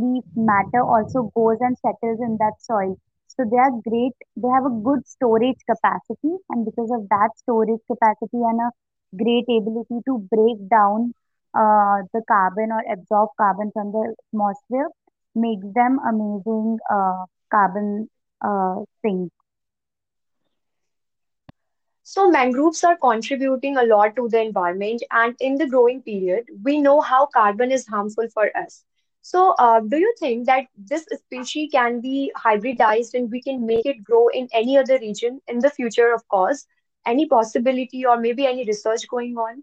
leaf 0.01 0.25
matter 0.37 0.83
also 0.83 1.31
goes 1.37 1.59
and 1.61 1.77
settles 1.79 2.21
in 2.21 2.37
that 2.41 2.55
soil. 2.61 2.97
So 3.29 3.45
they 3.51 3.57
are 3.59 3.73
great. 3.89 4.15
They 4.37 4.49
have 4.55 4.67
a 4.67 4.79
good 4.89 5.07
storage 5.07 5.61
capacity, 5.69 6.37
and 6.51 6.65
because 6.65 6.91
of 6.93 7.09
that 7.11 7.31
storage 7.37 7.81
capacity 7.91 8.41
and 8.51 8.61
a 8.61 8.71
great 9.23 9.47
ability 9.49 10.01
to 10.07 10.19
break 10.35 10.69
down 10.71 11.15
uh, 11.55 12.03
the 12.13 12.23
carbon 12.29 12.71
or 12.73 12.83
absorb 12.93 13.31
carbon 13.39 13.71
from 13.73 13.93
the 13.93 14.15
atmosphere 14.33 14.89
makes 15.35 15.67
them 15.75 15.99
amazing 16.09 16.79
uh, 16.91 17.25
carbon 17.51 18.09
uh, 18.45 18.77
sinks. 19.03 19.35
So 22.05 22.31
mangroves 22.31 22.85
are 22.85 22.97
contributing 22.97 23.77
a 23.77 23.85
lot 23.85 24.17
to 24.17 24.29
the 24.29 24.41
environment, 24.41 25.03
and 25.11 25.37
in 25.41 25.57
the 25.57 25.67
growing 25.67 26.03
period, 26.03 26.47
we 26.65 26.81
know 26.81 27.01
how 27.01 27.27
carbon 27.27 27.73
is 27.73 27.87
harmful 27.89 28.29
for 28.29 28.51
us. 28.57 28.85
So, 29.23 29.55
uh, 29.59 29.81
do 29.81 29.97
you 29.97 30.15
think 30.19 30.47
that 30.47 30.67
this 30.77 31.05
species 31.05 31.71
can 31.73 32.01
be 32.01 32.33
hybridized 32.37 33.15
and 33.15 33.31
we 33.31 33.41
can 33.41 33.65
make 33.65 33.87
it 33.87 34.03
grow 34.05 34.29
in 34.29 34.49
any 34.53 34.77
other 34.77 34.99
region 34.99 35.41
in 35.47 35.61
the 35.61 35.71
future, 35.71 36.13
of 36.13 36.27
course? 36.29 36.67
Any 37.07 37.27
possibility 37.27 38.05
or 38.05 38.19
maybe 38.19 38.47
any 38.47 38.65
research 38.65 39.07
going 39.09 39.37
on? 39.37 39.63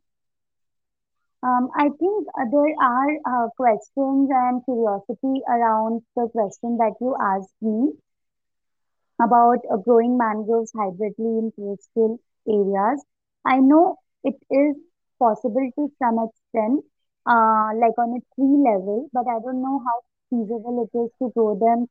Um, 1.44 1.70
I 1.75 1.89
think 1.89 2.28
uh, 2.38 2.46
there 2.51 2.74
are 2.82 3.12
uh, 3.25 3.50
questions 3.56 4.30
and 4.32 4.63
curiosity 4.66 5.42
around 5.48 6.01
the 6.16 6.28
question 6.30 6.78
that 6.78 6.96
you 7.00 7.16
asked 7.20 7.56
me 7.62 7.94
about 9.22 9.60
uh, 9.72 9.78
growing 9.78 10.18
mangroves 10.18 10.72
hybridly 10.75 11.39
in 11.39 11.51
coastal 11.56 12.20
areas. 12.48 13.04
I 13.46 13.60
know 13.60 13.98
it 14.24 14.36
is 14.50 14.75
possible 15.18 15.70
to 15.75 15.92
some 16.00 16.28
extent, 16.28 16.84
uh, 17.26 17.70
like 17.76 17.98
on 17.98 18.18
a 18.18 18.22
tree 18.36 18.58
level, 18.70 19.10
but 19.14 19.26
I 19.28 19.40
don't 19.40 19.62
know 19.62 19.82
how 19.86 19.98
feasible 20.30 20.88
it 20.88 20.98
is 20.98 21.10
to 21.20 21.32
grow 21.36 21.58
them, 21.58 21.88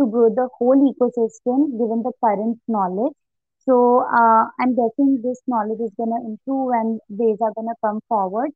to 0.00 0.06
grow 0.06 0.28
the 0.30 0.48
whole 0.58 0.78
ecosystem 0.92 1.78
given 1.78 2.02
the 2.02 2.12
current 2.22 2.58
knowledge. 2.68 3.14
So 3.60 4.00
uh, 4.00 4.44
I'm 4.60 4.74
guessing 4.76 5.20
this 5.22 5.40
knowledge 5.46 5.80
is 5.80 5.92
going 5.96 6.10
to 6.10 6.20
improve 6.26 6.72
and 6.74 7.00
ways 7.08 7.38
are 7.40 7.52
going 7.54 7.68
to 7.68 7.74
come 7.84 8.00
forward. 8.08 8.50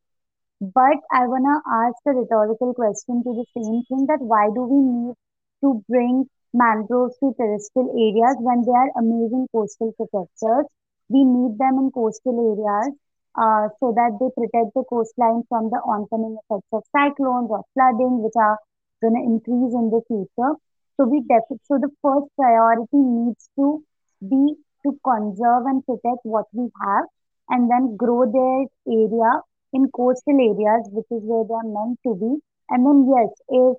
But 0.61 0.99
I 1.13 1.27
wanna 1.27 1.61
ask 1.67 1.97
a 2.07 2.13
rhetorical 2.13 2.75
question 2.75 3.23
to 3.25 3.35
the 3.35 3.45
same 3.57 3.83
thing 3.89 4.07
that 4.07 4.21
why 4.21 4.49
do 4.55 4.63
we 4.63 4.81
need 4.81 5.15
to 5.63 5.85
bring 5.89 6.29
mangroves 6.53 7.19
to 7.19 7.35
terrestrial 7.39 7.91
areas 7.91 8.37
when 8.41 8.63
they 8.65 8.73
are 8.73 8.91
amazing 8.97 9.49
coastal 9.53 9.93
protectors? 9.93 10.67
We 11.09 11.25
need 11.25 11.59
them 11.59 11.79
in 11.79 11.91
coastal 11.93 12.39
areas 12.39 12.95
uh, 13.37 13.69
so 13.81 13.93
that 13.95 14.17
they 14.21 14.31
protect 14.37 14.75
the 14.75 14.85
coastline 14.89 15.43
from 15.49 15.71
the 15.71 15.81
oncoming 15.85 16.37
effects 16.41 16.69
of 16.73 16.83
cyclones 16.95 17.49
or 17.51 17.63
flooding, 17.75 18.23
which 18.23 18.37
are 18.37 18.59
going 19.03 19.15
to 19.15 19.23
increase 19.23 19.75
in 19.75 19.91
the 19.91 20.03
future. 20.09 20.53
So 20.97 21.07
we 21.07 21.21
defi- 21.21 21.63
so 21.65 21.79
the 21.79 21.91
first 22.03 22.27
priority 22.37 22.99
needs 22.99 23.49
to 23.57 23.83
be 24.23 24.57
to 24.85 24.99
conserve 25.05 25.67
and 25.67 25.85
protect 25.85 26.23
what 26.23 26.47
we 26.53 26.71
have 26.83 27.05
and 27.49 27.71
then 27.71 27.97
grow 27.97 28.27
their 28.31 28.67
area 28.87 29.43
in 29.73 29.91
coastal 29.91 30.35
areas, 30.35 30.89
which 30.93 31.07
is 31.11 31.23
where 31.23 31.45
they 31.45 31.55
are 31.55 31.71
meant 31.71 31.99
to 32.07 32.15
be. 32.15 32.41
And 32.71 32.85
then, 32.87 33.09
yes, 33.09 33.31
if 33.49 33.77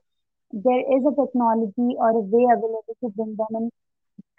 there 0.52 0.82
is 0.82 1.04
a 1.06 1.14
technology 1.14 1.96
or 1.98 2.10
a 2.10 2.20
way 2.20 2.46
available 2.50 2.96
to 3.02 3.10
bring 3.16 3.36
them 3.36 3.54
in, 3.56 3.70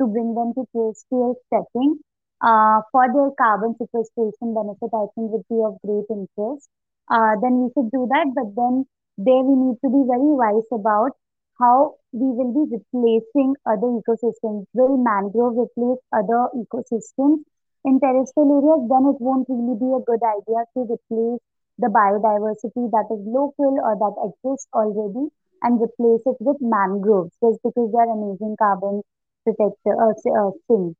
to 0.00 0.06
bring 0.06 0.34
them 0.34 0.52
to 0.54 0.66
terrestrial 0.72 1.36
setting, 1.50 1.98
uh, 2.42 2.80
for 2.92 3.06
their 3.12 3.30
carbon 3.38 3.74
sequestration 3.78 4.54
benefit, 4.54 4.90
I 4.92 5.06
think 5.14 5.30
would 5.32 5.48
be 5.48 5.60
of 5.64 5.80
great 5.84 6.08
interest. 6.10 6.68
Uh, 7.08 7.34
then 7.42 7.62
we 7.62 7.70
should 7.74 7.90
do 7.90 8.06
that, 8.10 8.32
but 8.34 8.54
then 8.56 8.86
there 9.18 9.42
we 9.42 9.54
need 9.56 9.76
to 9.84 9.88
be 9.90 10.02
very 10.08 10.32
wise 10.34 10.68
about 10.72 11.12
how 11.58 11.96
we 12.12 12.26
will 12.32 12.52
be 12.54 12.76
replacing 12.76 13.54
other 13.66 13.90
ecosystems. 14.00 14.66
Will 14.72 14.96
mangrove 14.96 15.58
replace 15.58 16.00
other 16.12 16.48
ecosystems? 16.56 17.44
in 17.84 17.98
terrestrial 18.00 18.60
areas, 18.60 18.82
then 18.88 19.04
it 19.08 19.18
won't 19.20 19.48
really 19.48 19.76
be 19.80 19.88
a 19.88 20.04
good 20.04 20.20
idea 20.20 20.60
to 20.74 20.80
replace 20.84 21.40
the 21.78 21.88
biodiversity 21.88 22.90
that 22.92 23.08
is 23.08 23.24
local 23.24 23.80
or 23.80 23.96
that 23.96 24.16
exists 24.20 24.68
already 24.74 25.32
and 25.62 25.80
replace 25.80 26.20
it 26.26 26.36
with 26.40 26.56
mangroves 26.60 27.32
just 27.40 27.58
because 27.64 27.88
they're 27.92 28.12
amazing 28.12 28.54
carbon 28.58 29.00
protector 29.44 29.96
uh, 29.96 30.12
uh, 30.12 30.50
sinks. 30.68 30.98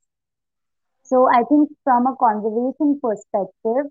So 1.11 1.29
I 1.29 1.43
think 1.45 1.71
from 1.85 2.07
a 2.07 2.17
conservation 2.17 3.00
perspective, 3.02 3.87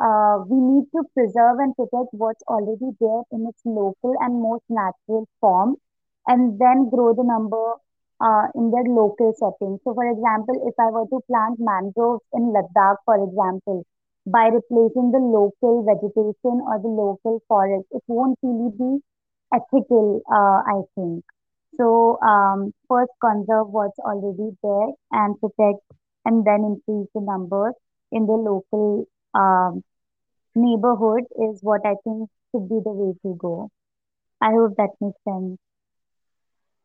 uh, 0.00 0.44
we 0.48 0.58
need 0.58 0.86
to 0.96 1.02
preserve 1.14 1.58
and 1.60 1.74
protect 1.76 2.10
what's 2.12 2.42
already 2.48 2.90
there 3.00 3.22
in 3.32 3.46
its 3.48 3.62
local 3.64 4.14
and 4.20 4.42
most 4.42 4.64
natural 4.68 5.26
form, 5.40 5.76
and 6.26 6.58
then 6.58 6.88
grow 6.90 7.14
the 7.14 7.24
number 7.24 7.74
uh, 8.20 8.46
in 8.54 8.70
their 8.70 8.84
local 8.84 9.32
setting. 9.36 9.78
So, 9.84 9.94
for 9.94 10.06
example, 10.10 10.56
if 10.66 10.74
I 10.78 10.90
were 10.90 11.06
to 11.06 11.20
plant 11.28 11.58
mangroves 11.60 12.24
in 12.32 12.52
Ladakh, 12.52 12.96
for 13.04 13.16
example, 13.22 13.84
by 14.26 14.46
replacing 14.48 15.12
the 15.12 15.20
local 15.20 15.84
vegetation 15.84 16.64
or 16.66 16.78
the 16.80 16.88
local 16.88 17.40
forest, 17.48 17.86
it 17.92 18.02
won't 18.08 18.38
really 18.42 18.70
be 18.78 19.02
ethical, 19.54 20.22
uh, 20.32 20.60
I 20.66 20.82
think. 20.94 21.24
So 21.76 22.18
um, 22.22 22.72
first 22.88 23.12
conserve 23.20 23.68
what's 23.70 23.98
already 24.00 24.56
there 24.62 24.88
and 25.12 25.38
protect 25.40 25.80
and 26.24 26.44
then 26.44 26.64
increase 26.64 27.08
the 27.14 27.20
numbers 27.20 27.74
in 28.12 28.26
the 28.26 28.32
local 28.32 29.06
um, 29.34 29.82
neighborhood 30.54 31.24
is 31.48 31.60
what 31.62 31.80
I 31.84 31.94
think 32.04 32.28
should 32.52 32.68
be 32.68 32.80
the 32.84 32.90
way 32.92 33.14
to 33.22 33.36
go. 33.38 33.70
I 34.40 34.50
hope 34.52 34.76
that 34.76 34.90
makes 35.00 35.18
sense. 35.24 35.58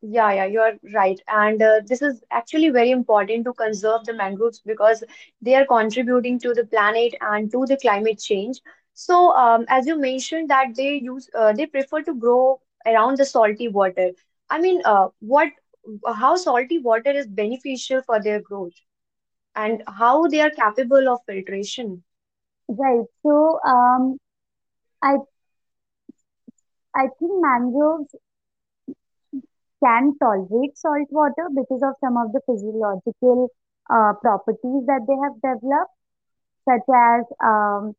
Yeah, 0.02 0.32
yeah, 0.34 0.46
you're 0.46 0.74
right. 0.94 1.20
And 1.28 1.62
uh, 1.62 1.82
this 1.86 2.02
is 2.02 2.24
actually 2.32 2.70
very 2.70 2.92
important 2.92 3.46
to 3.46 3.54
conserve 3.54 4.06
the 4.06 4.14
mangroves 4.14 4.62
because 4.66 5.04
they 5.42 5.56
are 5.56 5.66
contributing 5.66 6.40
to 6.40 6.54
the 6.54 6.66
planet 6.66 7.14
and 7.22 7.52
to 7.52 7.66
the 7.66 7.78
climate 7.78 8.20
change. 8.20 8.60
So, 8.94 9.32
um, 9.36 9.66
as 9.70 9.88
you 9.88 10.00
mentioned 10.00 10.50
that 10.50 10.76
they 10.76 10.94
use 10.96 11.30
uh, 11.38 11.54
they 11.54 11.66
prefer 11.66 12.02
to 12.04 12.14
grow 12.16 12.62
around 12.86 13.18
the 13.18 13.26
salty 13.26 13.68
water. 13.68 14.12
I 14.50 14.60
mean, 14.60 14.82
uh, 14.86 15.08
what 15.20 15.50
how 16.16 16.36
salty 16.36 16.80
water 16.80 17.12
is 17.12 17.28
beneficial 17.28 18.02
for 18.04 18.22
their 18.22 18.42
growth 18.42 18.74
and 19.60 19.84
how 20.02 20.28
they 20.28 20.42
are 20.42 20.52
capable 20.52 21.10
of 21.10 21.20
filtration. 21.28 22.04
Right. 22.68 23.06
So 23.24 23.60
um, 23.66 24.18
I 25.02 25.18
I 26.96 27.08
think 27.20 27.32
mangroves 27.42 28.16
can 29.84 30.18
tolerate 30.20 30.78
salt 30.78 31.08
water 31.12 31.48
because 31.56 31.82
of 31.84 31.96
some 32.02 32.18
of 32.18 32.32
the 32.34 32.42
physiological 32.46 33.50
uh, 33.90 34.14
properties 34.22 34.86
that 34.88 35.02
they 35.08 35.18
have 35.24 35.36
developed, 35.42 35.94
such 36.68 36.88
as 36.94 37.26
um, 37.44 37.96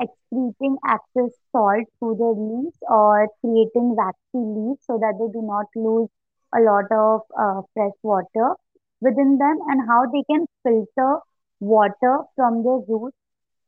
excreting 0.00 0.76
excess 0.88 1.32
salt 1.52 1.86
through 1.98 2.16
their 2.16 2.36
leaves 2.36 2.78
or 2.88 3.28
creating 3.40 3.94
waxy 3.96 4.42
leaves 4.56 4.80
so 4.86 4.98
that 4.98 5.14
they 5.18 5.30
do 5.32 5.42
not 5.42 5.66
lose 5.74 6.08
a 6.54 6.60
lot 6.60 6.86
of 6.92 7.20
uh, 7.38 7.62
fresh 7.74 7.98
water 8.02 8.54
within 9.00 9.38
them, 9.38 9.58
and 9.68 9.88
how 9.88 10.06
they 10.12 10.22
can 10.30 10.46
filter 10.62 11.18
water 11.60 12.20
from 12.36 12.62
their 12.64 12.80
roots 12.88 13.16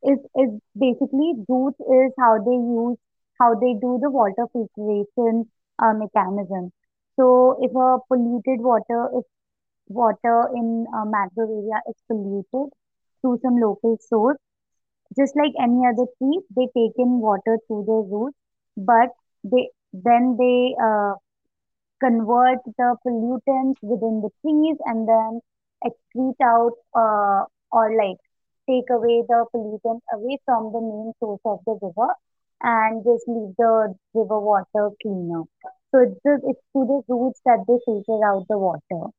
is 0.03 0.19
is 0.43 0.51
basically 0.79 1.35
roots 1.49 1.81
is 1.81 2.13
how 2.19 2.39
they 2.39 2.59
use 2.59 2.97
how 3.41 3.55
they 3.55 3.73
do 3.75 3.99
the 4.03 4.11
water 4.11 4.47
filtration 4.53 5.47
uh, 5.79 5.93
mechanism. 5.95 6.71
So 7.17 7.59
if 7.61 7.71
a 7.75 7.99
polluted 8.09 8.61
water, 8.61 9.09
if 9.19 9.25
water 9.89 10.49
in 10.55 10.87
a 10.95 11.05
mangrove 11.07 11.51
area 11.51 11.81
is 11.89 11.97
polluted 12.07 12.73
through 13.21 13.39
some 13.43 13.57
local 13.59 13.97
source, 14.01 14.39
just 15.19 15.37
like 15.37 15.53
any 15.61 15.83
other 15.87 16.07
tree, 16.19 16.41
they 16.57 16.67
take 16.77 16.93
in 16.97 17.21
water 17.21 17.59
through 17.67 17.85
their 17.87 18.05
roots, 18.15 18.37
but 18.77 19.11
they 19.45 19.69
then 19.93 20.37
they 20.39 20.75
uh, 20.83 21.15
convert 22.01 22.59
the 22.65 22.97
pollutants 23.05 23.79
within 23.83 24.21
the 24.23 24.31
trees 24.43 24.77
and 24.87 25.09
then 25.09 25.41
excrete 25.85 26.41
out 26.43 26.75
uh, 26.95 27.45
or 27.73 27.95
like 27.97 28.19
take 28.69 28.89
away 28.91 29.23
the 29.29 29.45
pollutants 29.55 30.03
away 30.15 30.39
from 30.45 30.73
the 30.73 30.81
main 30.81 31.13
source 31.21 31.41
of 31.45 31.61
the 31.67 31.79
river 31.83 32.09
and 32.63 33.05
just 33.05 33.27
leave 33.29 33.55
the 33.59 33.95
river 34.15 34.41
water 34.41 34.91
cleaner. 35.03 35.43
So 35.91 36.01
it's 36.01 36.21
just 36.27 36.43
it's 36.47 36.61
through 36.73 37.05
the 37.09 37.15
roots 37.15 37.41
that 37.45 37.65
they 37.69 37.79
filter 37.85 38.25
out 38.25 38.47
the 38.49 38.59
water. 38.59 39.11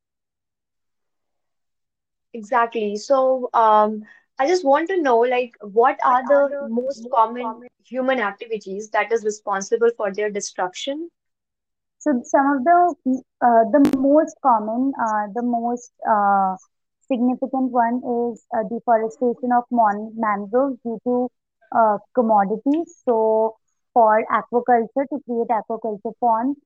Exactly. 2.33 2.95
So, 2.97 3.49
um, 3.53 4.03
I 4.39 4.47
just 4.47 4.65
want 4.65 4.89
to 4.89 5.01
know, 5.01 5.19
like, 5.19 5.55
what 5.61 5.99
are 6.03 6.23
the 6.25 6.51
most 6.59 7.07
common 7.09 7.55
human 7.85 8.19
activities 8.19 8.89
that 8.91 9.11
is 9.11 9.23
responsible 9.25 9.91
for 9.97 10.13
their 10.13 10.29
destruction? 10.29 11.09
So 12.01 12.21
some 12.25 12.47
of 12.57 12.63
the 12.65 12.95
uh, 13.41 13.63
the 13.73 13.81
most 13.97 14.35
common, 14.43 14.93
uh, 14.99 15.27
the 15.35 15.43
most 15.43 15.91
uh, 16.09 16.55
significant 17.07 17.71
one 17.71 18.01
is 18.31 18.45
uh, 18.55 18.63
deforestation 18.69 19.51
of 19.53 19.65
mon 19.71 20.13
mangroves 20.17 20.79
due 20.83 20.99
to 21.05 21.29
uh, 21.71 21.97
commodities. 22.15 23.01
So 23.05 23.55
for 23.93 24.25
aquaculture, 24.31 25.07
to 25.11 25.19
create 25.25 25.49
aquaculture 25.49 26.13
ponds, 26.19 26.59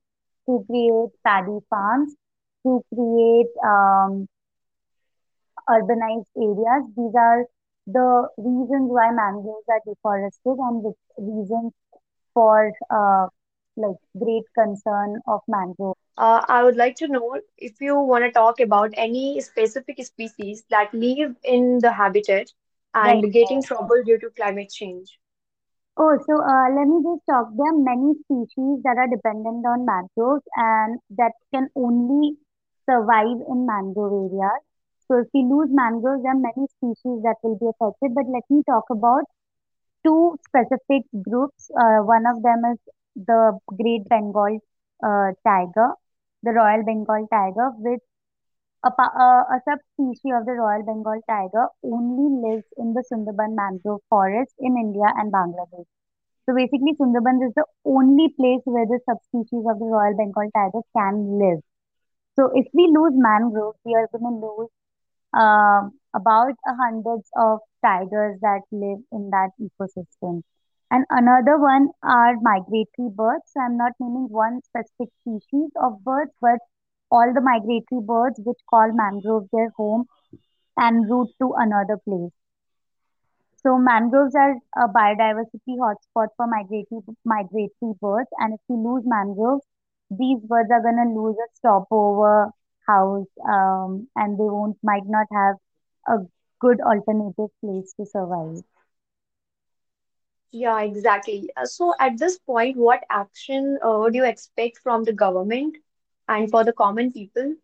to 0.46 0.64
create 0.66 1.10
paddy 1.24 1.58
farms, 1.70 2.14
to 2.64 2.82
create 2.94 3.52
um, 3.64 4.28
urbanized 5.68 6.30
areas. 6.36 6.82
These 6.96 7.14
are 7.14 7.44
the 7.86 8.28
reasons 8.38 8.90
why 8.90 9.10
mangroves 9.12 9.66
are 9.68 9.80
deforested 9.86 10.56
and 10.68 10.84
the 10.84 10.92
reasons 11.18 11.72
for 12.34 12.72
uh, 12.90 13.28
like 13.76 13.96
great 14.18 14.44
concern 14.54 15.20
of 15.26 15.40
mangroves. 15.48 15.98
Uh, 16.16 16.44
I 16.48 16.62
would 16.64 16.76
like 16.76 16.96
to 16.96 17.08
know 17.08 17.40
if 17.56 17.80
you 17.80 17.98
want 17.98 18.24
to 18.24 18.30
talk 18.30 18.60
about 18.60 18.92
any 18.96 19.40
specific 19.40 20.04
species 20.04 20.64
that 20.70 20.92
live 20.92 21.36
in 21.44 21.78
the 21.80 21.92
habitat 21.92 22.52
and 22.94 23.32
get 23.32 23.50
in 23.50 23.62
trouble 23.62 24.02
due 24.04 24.18
to 24.18 24.30
climate 24.30 24.70
change. 24.70 25.18
Oh, 25.98 26.16
so 26.26 26.34
uh, 26.42 26.68
let 26.74 26.86
me 26.88 27.02
just 27.04 27.26
talk. 27.28 27.48
There 27.56 27.66
are 27.68 27.78
many 27.78 28.14
species 28.24 28.82
that 28.84 28.96
are 28.98 29.08
dependent 29.08 29.64
on 29.66 29.84
mangroves 29.84 30.44
and 30.56 30.98
that 31.18 31.32
can 31.52 31.68
only 31.76 32.36
survive 32.88 33.38
in 33.48 33.66
mangrove 33.66 34.12
areas. 34.32 34.60
So 35.06 35.18
if 35.20 35.28
we 35.34 35.42
lose 35.44 35.68
mangroves, 35.70 36.22
there 36.22 36.32
are 36.32 36.46
many 36.48 36.66
species 36.68 37.22
that 37.24 37.36
will 37.42 37.56
be 37.56 37.68
affected. 37.68 38.14
But 38.14 38.26
let 38.28 38.44
me 38.50 38.62
talk 38.68 38.84
about 38.90 39.24
two 40.04 40.36
specific 40.48 41.04
groups. 41.28 41.70
Uh, 41.78 42.00
one 42.04 42.26
of 42.26 42.42
them 42.42 42.62
is 42.72 42.78
the 43.16 43.58
Great 43.66 44.08
Bengal 44.08 44.58
uh, 45.02 45.32
tiger, 45.44 45.94
the 46.42 46.52
Royal 46.52 46.84
Bengal 46.84 47.26
tiger, 47.32 47.70
which 47.78 48.00
a, 48.84 48.88
uh, 48.88 49.42
a 49.56 49.60
subspecies 49.64 50.32
of 50.38 50.46
the 50.46 50.52
Royal 50.52 50.84
Bengal 50.84 51.20
tiger 51.28 51.66
only 51.82 52.48
lives 52.48 52.66
in 52.76 52.94
the 52.94 53.02
Sundarban 53.10 53.56
mangrove 53.56 54.00
forest 54.08 54.54
in 54.58 54.76
India 54.76 55.06
and 55.16 55.32
Bangladesh. 55.32 55.86
So 56.46 56.54
basically, 56.54 56.94
Sundarbans 56.94 57.48
is 57.48 57.54
the 57.56 57.64
only 57.84 58.28
place 58.28 58.62
where 58.64 58.86
the 58.86 59.00
subspecies 59.08 59.64
of 59.68 59.78
the 59.80 59.86
Royal 59.86 60.16
Bengal 60.16 60.48
tiger 60.54 60.82
can 60.96 61.38
live. 61.38 61.60
So 62.36 62.50
if 62.54 62.66
we 62.72 62.86
lose 62.94 63.14
mangroves, 63.16 63.78
we 63.84 63.94
are 63.94 64.08
going 64.12 64.40
to 64.40 64.46
lose 64.46 64.70
um, 65.34 65.98
about 66.14 66.54
a 66.66 66.74
hundreds 66.76 67.28
of 67.36 67.60
tigers 67.84 68.38
that 68.42 68.60
live 68.70 68.98
in 69.10 69.30
that 69.30 69.50
ecosystem. 69.60 70.42
And 70.90 71.04
another 71.10 71.58
one 71.58 71.90
are 72.02 72.34
migratory 72.40 73.08
birds. 73.10 73.44
So 73.52 73.60
I'm 73.60 73.76
not 73.76 73.92
naming 74.00 74.28
one 74.30 74.62
specific 74.62 75.12
species 75.20 75.70
of 75.76 76.04
birds, 76.04 76.32
but 76.40 76.58
all 77.10 77.32
the 77.32 77.40
migratory 77.40 78.02
birds 78.02 78.40
which 78.44 78.60
call 78.68 78.92
mangroves 78.92 79.48
their 79.52 79.70
home 79.70 80.06
and 80.76 81.08
route 81.10 81.30
to 81.40 81.54
another 81.56 81.98
place. 81.98 82.32
So 83.56 83.76
mangroves 83.78 84.34
are 84.34 84.56
a 84.76 84.88
biodiversity 84.88 85.76
hotspot 85.78 86.28
for 86.36 86.46
migratory 86.46 87.02
migratory 87.24 87.92
birds, 88.00 88.28
and 88.38 88.54
if 88.54 88.60
we 88.68 88.76
lose 88.76 89.02
mangroves, 89.04 89.66
these 90.10 90.40
birds 90.44 90.70
are 90.70 90.80
gonna 90.80 91.08
lose 91.12 91.36
a 91.36 91.54
stopover 91.54 92.52
house, 92.86 93.26
um, 93.48 94.08
and 94.16 94.38
they 94.38 94.44
won't 94.44 94.78
might 94.82 95.06
not 95.06 95.26
have 95.32 95.56
a 96.06 96.26
good 96.60 96.80
alternative 96.80 97.50
place 97.60 97.92
to 97.94 98.06
survive. 98.06 98.62
Yeah, 100.52 100.80
exactly. 100.80 101.50
Uh, 101.56 101.64
so 101.66 101.94
at 102.00 102.18
this 102.18 102.38
point, 102.38 102.76
what 102.76 103.02
action 103.10 103.78
uh, 103.84 103.98
would 103.98 104.14
you 104.14 104.24
expect 104.24 104.78
from 104.78 105.04
the 105.04 105.12
government 105.12 105.76
and 106.28 106.50
for 106.50 106.64
the 106.64 106.72
common 106.72 107.12
people? 107.12 107.56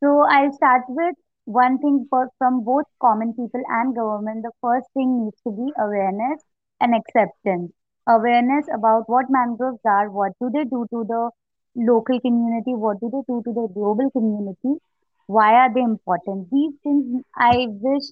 So 0.00 0.26
I'll 0.28 0.52
start 0.52 0.82
with 0.88 1.16
one 1.44 1.78
thing 1.78 2.06
for, 2.10 2.30
from 2.38 2.62
both 2.64 2.84
common 3.00 3.32
people 3.34 3.62
and 3.68 3.94
government. 3.94 4.42
The 4.42 4.52
first 4.60 4.86
thing 4.94 5.24
needs 5.24 5.40
to 5.42 5.50
be 5.50 5.72
awareness 5.78 6.42
and 6.80 6.94
acceptance. 6.94 7.72
Awareness 8.08 8.66
about 8.74 9.08
what 9.08 9.30
mangroves 9.30 9.80
are, 9.84 10.10
what 10.10 10.32
do 10.40 10.50
they 10.50 10.64
do 10.64 10.86
to 10.90 11.04
the 11.04 11.30
local 11.76 12.20
community, 12.20 12.74
what 12.74 13.00
do 13.00 13.08
they 13.10 13.22
do 13.26 13.42
to 13.44 13.52
the 13.52 13.68
global 13.74 14.10
community, 14.10 14.80
why 15.26 15.54
are 15.54 15.72
they 15.72 15.80
important? 15.80 16.50
These 16.50 16.74
things 16.82 17.22
I 17.36 17.66
wish 17.68 18.04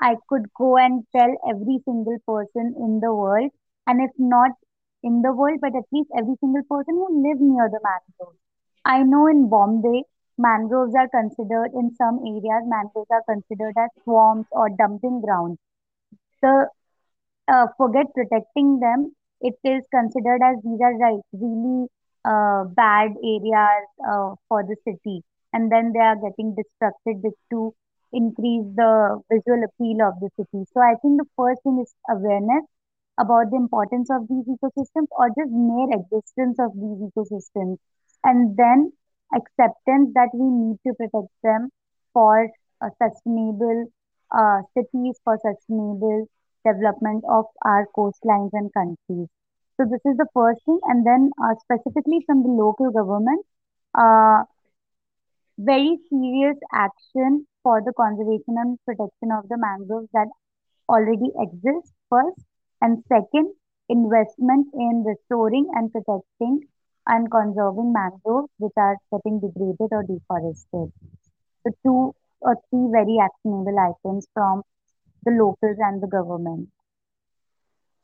I 0.00 0.16
could 0.28 0.52
go 0.54 0.76
and 0.76 1.04
tell 1.14 1.32
every 1.48 1.80
single 1.84 2.18
person 2.26 2.74
in 2.78 3.00
the 3.00 3.14
world, 3.14 3.50
and 3.86 4.00
if 4.00 4.10
not 4.18 4.52
in 5.02 5.22
the 5.22 5.32
world, 5.32 5.60
but 5.60 5.74
at 5.76 5.84
least 5.92 6.10
every 6.16 6.36
single 6.40 6.62
person 6.64 6.94
who 6.94 7.22
live 7.28 7.40
near 7.40 7.68
the 7.68 7.80
mangroves. 7.82 8.38
I 8.84 9.02
know 9.04 9.26
in 9.26 9.48
Bombay, 9.48 10.04
mangroves 10.38 10.94
are 10.94 11.08
considered, 11.08 11.72
in 11.74 11.94
some 11.94 12.18
areas, 12.26 12.64
mangroves 12.66 13.10
are 13.10 13.22
considered 13.28 13.74
as 13.78 13.90
swamps 14.02 14.48
or 14.52 14.68
dumping 14.70 15.20
grounds. 15.20 15.58
The 16.42 16.68
uh, 17.48 17.66
forget 17.76 18.06
protecting 18.14 18.80
them, 18.80 19.14
it 19.40 19.54
is 19.64 19.84
considered 19.90 20.40
as 20.42 20.56
these 20.62 20.80
are 20.80 20.96
right 20.96 21.20
really 21.32 21.88
uh, 22.24 22.64
bad 22.64 23.12
areas 23.22 23.86
uh, 24.08 24.34
for 24.48 24.62
the 24.64 24.76
city, 24.84 25.22
and 25.52 25.70
then 25.70 25.92
they 25.92 26.00
are 26.00 26.16
getting 26.16 26.54
destructed 26.56 27.22
to 27.50 27.74
increase 28.12 28.66
the 28.76 29.20
visual 29.30 29.62
appeal 29.64 30.02
of 30.06 30.18
the 30.20 30.30
city. 30.36 30.64
So 30.72 30.80
I 30.80 30.94
think 31.02 31.18
the 31.18 31.28
first 31.36 31.62
thing 31.62 31.78
is 31.82 31.94
awareness 32.08 32.64
about 33.18 33.50
the 33.50 33.56
importance 33.56 34.08
of 34.10 34.26
these 34.28 34.46
ecosystems 34.46 35.08
or 35.12 35.28
just 35.28 35.50
mere 35.50 35.90
existence 35.92 36.58
of 36.58 36.72
these 36.74 37.00
ecosystems, 37.08 37.76
and 38.24 38.56
then 38.56 38.92
acceptance 39.34 40.10
that 40.14 40.30
we 40.34 40.46
need 40.48 40.78
to 40.86 40.94
protect 40.94 41.32
them 41.42 41.70
for 42.12 42.48
a 42.82 42.88
sustainable 43.02 43.86
uh, 44.32 44.62
cities, 44.74 45.20
for 45.24 45.38
sustainable 45.38 46.26
development 46.66 47.24
of 47.28 47.44
our 47.64 47.86
coastlines 47.96 48.50
and 48.52 48.72
countries. 48.72 49.28
So 49.76 49.86
this 49.90 50.00
is 50.04 50.16
the 50.16 50.26
first 50.34 50.60
thing, 50.64 50.78
and 50.84 51.06
then 51.06 51.30
uh, 51.42 51.54
specifically 51.60 52.22
from 52.26 52.42
the 52.42 52.48
local 52.48 52.90
government, 52.90 53.44
uh, 53.94 54.44
very 55.58 55.98
serious 56.08 56.56
action 56.72 57.46
for 57.62 57.80
the 57.82 57.92
conservation 57.92 58.56
and 58.58 58.78
protection 58.84 59.30
of 59.32 59.48
the 59.48 59.56
mangroves 59.58 60.08
that 60.12 60.28
already 60.88 61.30
exist 61.38 61.92
first, 62.08 62.46
and 62.80 63.04
second, 63.08 63.54
investment 63.88 64.68
in 64.74 65.04
restoring 65.04 65.68
and 65.74 65.92
protecting 65.92 66.66
and 67.06 67.30
conserving 67.30 67.92
mangroves 67.92 68.50
which 68.58 68.72
are 68.76 68.96
getting 69.12 69.40
degraded 69.40 69.88
or 69.92 70.02
deforested. 70.02 70.92
The 71.64 71.72
two 71.84 72.14
or 72.40 72.56
three 72.70 72.88
very 72.90 73.18
actionable 73.20 73.78
items 73.78 74.28
from 74.34 74.62
the 75.24 75.32
locals 75.32 75.76
and 75.80 76.02
the 76.02 76.08
government. 76.08 76.68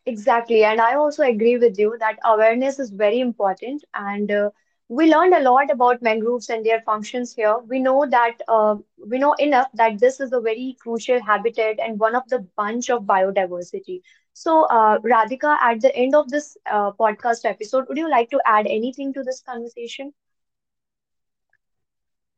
Exactly. 0.06 0.64
And 0.64 0.80
I 0.80 0.94
also 0.94 1.22
agree 1.22 1.56
with 1.58 1.78
you 1.78 1.96
that 2.00 2.18
awareness 2.24 2.78
is 2.78 2.90
very 2.90 3.20
important. 3.20 3.84
And 3.94 4.30
uh, 4.30 4.50
we 4.88 5.06
learned 5.12 5.34
a 5.34 5.40
lot 5.40 5.70
about 5.70 6.02
mangroves 6.02 6.48
and 6.48 6.64
their 6.64 6.80
functions 6.82 7.34
here. 7.34 7.56
We 7.68 7.78
know 7.80 8.06
that 8.10 8.36
uh, 8.48 8.76
we 9.10 9.18
know 9.18 9.34
enough 9.34 9.68
that 9.74 9.98
this 10.00 10.20
is 10.20 10.32
a 10.32 10.40
very 10.40 10.76
crucial 10.80 11.20
habitat 11.22 11.78
and 11.80 11.98
one 11.98 12.14
of 12.14 12.28
the 12.28 12.40
bunch 12.56 12.90
of 12.90 13.02
biodiversity. 13.04 14.00
So, 14.32 14.64
uh, 14.64 14.98
Radhika, 14.98 15.56
at 15.60 15.80
the 15.80 15.94
end 15.96 16.14
of 16.14 16.28
this 16.30 16.56
uh, 16.70 16.92
podcast 16.92 17.44
episode, 17.44 17.86
would 17.88 17.98
you 17.98 18.10
like 18.10 18.30
to 18.30 18.40
add 18.46 18.66
anything 18.66 19.12
to 19.14 19.22
this 19.22 19.40
conversation? 19.42 20.12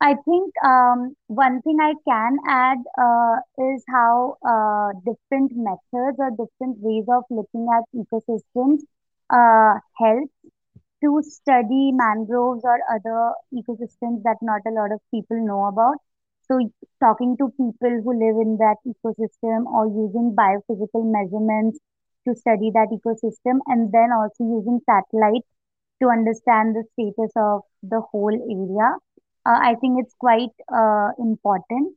I 0.01 0.15
think 0.15 0.53
um, 0.65 1.17
one 1.27 1.61
thing 1.63 1.79
I 1.81 1.95
can 2.09 2.37
add 2.49 2.79
uh, 3.01 3.37
is 3.73 3.85
how 3.89 4.37
uh, 4.47 4.93
different 5.05 5.53
methods 5.55 6.19
or 6.19 6.31
different 6.31 6.79
ways 6.81 7.05
of 7.09 7.25
looking 7.31 7.69
at 7.73 7.85
ecosystems 7.95 8.81
uh, 9.31 9.79
help 9.99 10.31
to 11.03 11.23
study 11.23 11.93
mangroves 11.93 12.65
or 12.65 12.79
other 12.93 13.33
ecosystems 13.55 14.23
that 14.25 14.37
not 14.43 14.63
a 14.67 14.71
lot 14.71 14.93
of 14.93 15.01
people 15.11 15.45
know 15.47 15.67
about. 15.67 15.97
So, 16.43 16.59
talking 17.01 17.37
to 17.39 17.49
people 17.51 18.01
who 18.03 18.13
live 18.19 18.37
in 18.41 18.57
that 18.59 18.77
ecosystem 18.87 19.67
or 19.67 19.87
using 19.87 20.35
biophysical 20.35 21.05
measurements 21.13 21.79
to 22.27 22.35
study 22.35 22.71
that 22.75 22.89
ecosystem, 22.91 23.61
and 23.67 23.93
then 23.93 24.11
also 24.13 24.45
using 24.45 24.81
satellite 24.87 25.45
to 26.03 26.09
understand 26.09 26.75
the 26.75 26.85
status 26.95 27.33
of 27.37 27.63
the 27.83 28.01
whole 28.01 28.33
area. 28.33 28.97
Uh, 29.47 29.59
I 29.63 29.75
think 29.81 30.01
it's 30.01 30.15
quite 30.19 30.55
uh, 30.73 31.11
important 31.19 31.95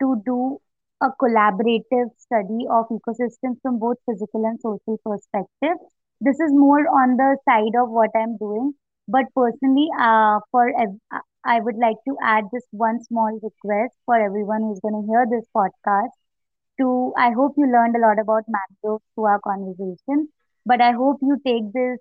to 0.00 0.22
do 0.24 0.60
a 1.00 1.08
collaborative 1.20 2.10
study 2.18 2.66
of 2.70 2.86
ecosystems 2.88 3.60
from 3.62 3.78
both 3.78 3.96
physical 4.06 4.44
and 4.44 4.58
social 4.60 4.98
perspective. 5.04 5.78
This 6.24 6.40
is 6.40 6.52
more 6.52 6.80
on 6.88 7.16
the 7.16 7.38
side 7.48 7.76
of 7.80 7.90
what 7.90 8.10
I'm 8.16 8.36
doing, 8.38 8.74
but 9.08 9.26
personally, 9.36 9.88
uh, 9.98 10.40
for 10.50 10.68
ev- 10.70 11.00
uh, 11.12 11.20
I 11.44 11.60
would 11.60 11.76
like 11.76 11.98
to 12.08 12.16
add 12.22 12.44
just 12.54 12.66
one 12.72 13.02
small 13.04 13.38
request 13.42 13.94
for 14.06 14.16
everyone 14.16 14.62
who's 14.62 14.80
going 14.80 15.00
to 15.00 15.06
hear 15.06 15.26
this 15.30 15.46
podcast. 15.56 16.16
To 16.80 17.12
I 17.18 17.30
hope 17.32 17.54
you 17.56 17.66
learned 17.70 17.96
a 17.96 18.00
lot 18.00 18.18
about 18.18 18.44
mangroves 18.48 19.04
through 19.14 19.24
our 19.26 19.40
conversation, 19.40 20.28
but 20.66 20.80
I 20.80 20.92
hope 20.92 21.18
you 21.22 21.38
take 21.46 21.72
this 21.72 22.00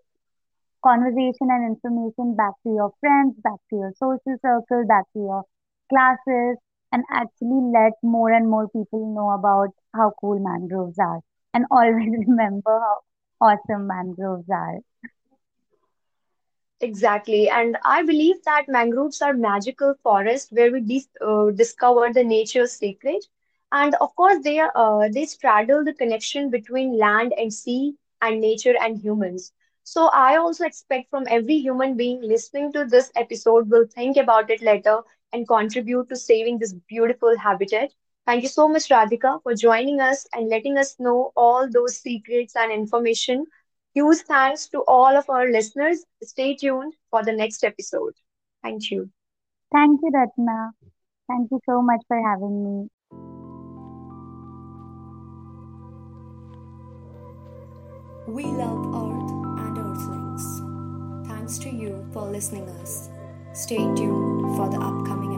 conversation 0.83 1.49
and 1.51 1.65
information 1.75 2.35
back 2.35 2.53
to 2.63 2.69
your 2.73 2.91
friends, 2.99 3.35
back 3.43 3.59
to 3.69 3.75
your 3.77 3.93
social 3.97 4.37
circle, 4.41 4.85
back 4.87 5.05
to 5.13 5.19
your 5.19 5.43
classes, 5.89 6.57
and 6.91 7.03
actually 7.11 7.61
let 7.73 7.93
more 8.03 8.31
and 8.31 8.49
more 8.49 8.67
people 8.69 9.13
know 9.13 9.31
about 9.31 9.69
how 9.95 10.11
cool 10.21 10.39
mangroves 10.39 10.99
are. 10.99 11.21
And 11.53 11.65
always 11.71 12.11
remember 12.27 12.79
how 12.79 12.97
awesome 13.43 13.87
mangroves 13.87 14.49
are. 14.49 14.79
Exactly. 16.81 17.49
And 17.49 17.77
I 17.83 18.03
believe 18.03 18.43
that 18.45 18.65
mangroves 18.67 19.21
are 19.21 19.33
magical 19.33 19.95
forests 20.03 20.51
where 20.51 20.71
we 20.71 20.81
dis 20.81 21.07
uh, 21.21 21.51
discover 21.51 22.11
the 22.13 22.23
nature's 22.23 22.73
secret. 22.73 23.25
And 23.71 23.95
of 24.01 24.15
course, 24.15 24.43
they 24.43 24.59
are, 24.59 24.71
uh, 24.75 25.09
they 25.09 25.25
straddle 25.25 25.83
the 25.83 25.93
connection 25.93 26.49
between 26.49 26.97
land 26.97 27.33
and 27.37 27.53
sea 27.53 27.95
and 28.21 28.39
nature 28.41 28.75
and 28.79 28.97
humans. 28.97 29.53
So 29.83 30.07
I 30.13 30.37
also 30.37 30.65
expect 30.65 31.09
from 31.09 31.25
every 31.29 31.57
human 31.57 31.97
being 31.97 32.21
listening 32.21 32.71
to 32.73 32.85
this 32.85 33.11
episode 33.15 33.69
will 33.69 33.87
think 33.87 34.17
about 34.17 34.49
it 34.51 34.61
later 34.61 35.01
and 35.33 35.47
contribute 35.47 36.09
to 36.09 36.15
saving 36.15 36.59
this 36.59 36.73
beautiful 36.87 37.37
habitat. 37.37 37.93
Thank 38.25 38.43
you 38.43 38.49
so 38.49 38.67
much, 38.67 38.89
Radhika, 38.89 39.41
for 39.43 39.53
joining 39.53 39.99
us 39.99 40.25
and 40.33 40.49
letting 40.49 40.77
us 40.77 40.95
know 40.99 41.31
all 41.35 41.69
those 41.69 41.97
secrets 41.97 42.55
and 42.55 42.71
information 42.71 43.45
Huge 43.93 44.19
thanks 44.21 44.67
to 44.69 44.79
all 44.87 45.15
of 45.15 45.29
our 45.29 45.51
listeners. 45.51 46.03
Stay 46.23 46.55
tuned 46.55 46.95
for 47.11 47.23
the 47.23 47.31
next 47.31 47.63
episode. 47.63 48.13
Thank 48.63 48.89
you. 48.89 49.09
Thank 49.71 49.99
you, 50.01 50.09
Ratna. 50.11 50.71
Thank 51.27 51.51
you 51.51 51.59
so 51.65 51.81
much 51.81 52.01
for 52.07 52.19
having 52.19 52.63
me. 52.63 52.89
We 58.27 58.45
love 58.45 58.81
Earth 58.95 59.31
and 59.59 59.77
Earthlings. 59.77 61.27
Thanks 61.27 61.59
to 61.59 61.69
you 61.69 62.03
for 62.13 62.23
listening 62.23 62.67
us. 62.81 63.09
Stay 63.53 63.77
tuned 63.77 64.55
for 64.55 64.69
the 64.69 64.77
upcoming 64.77 65.33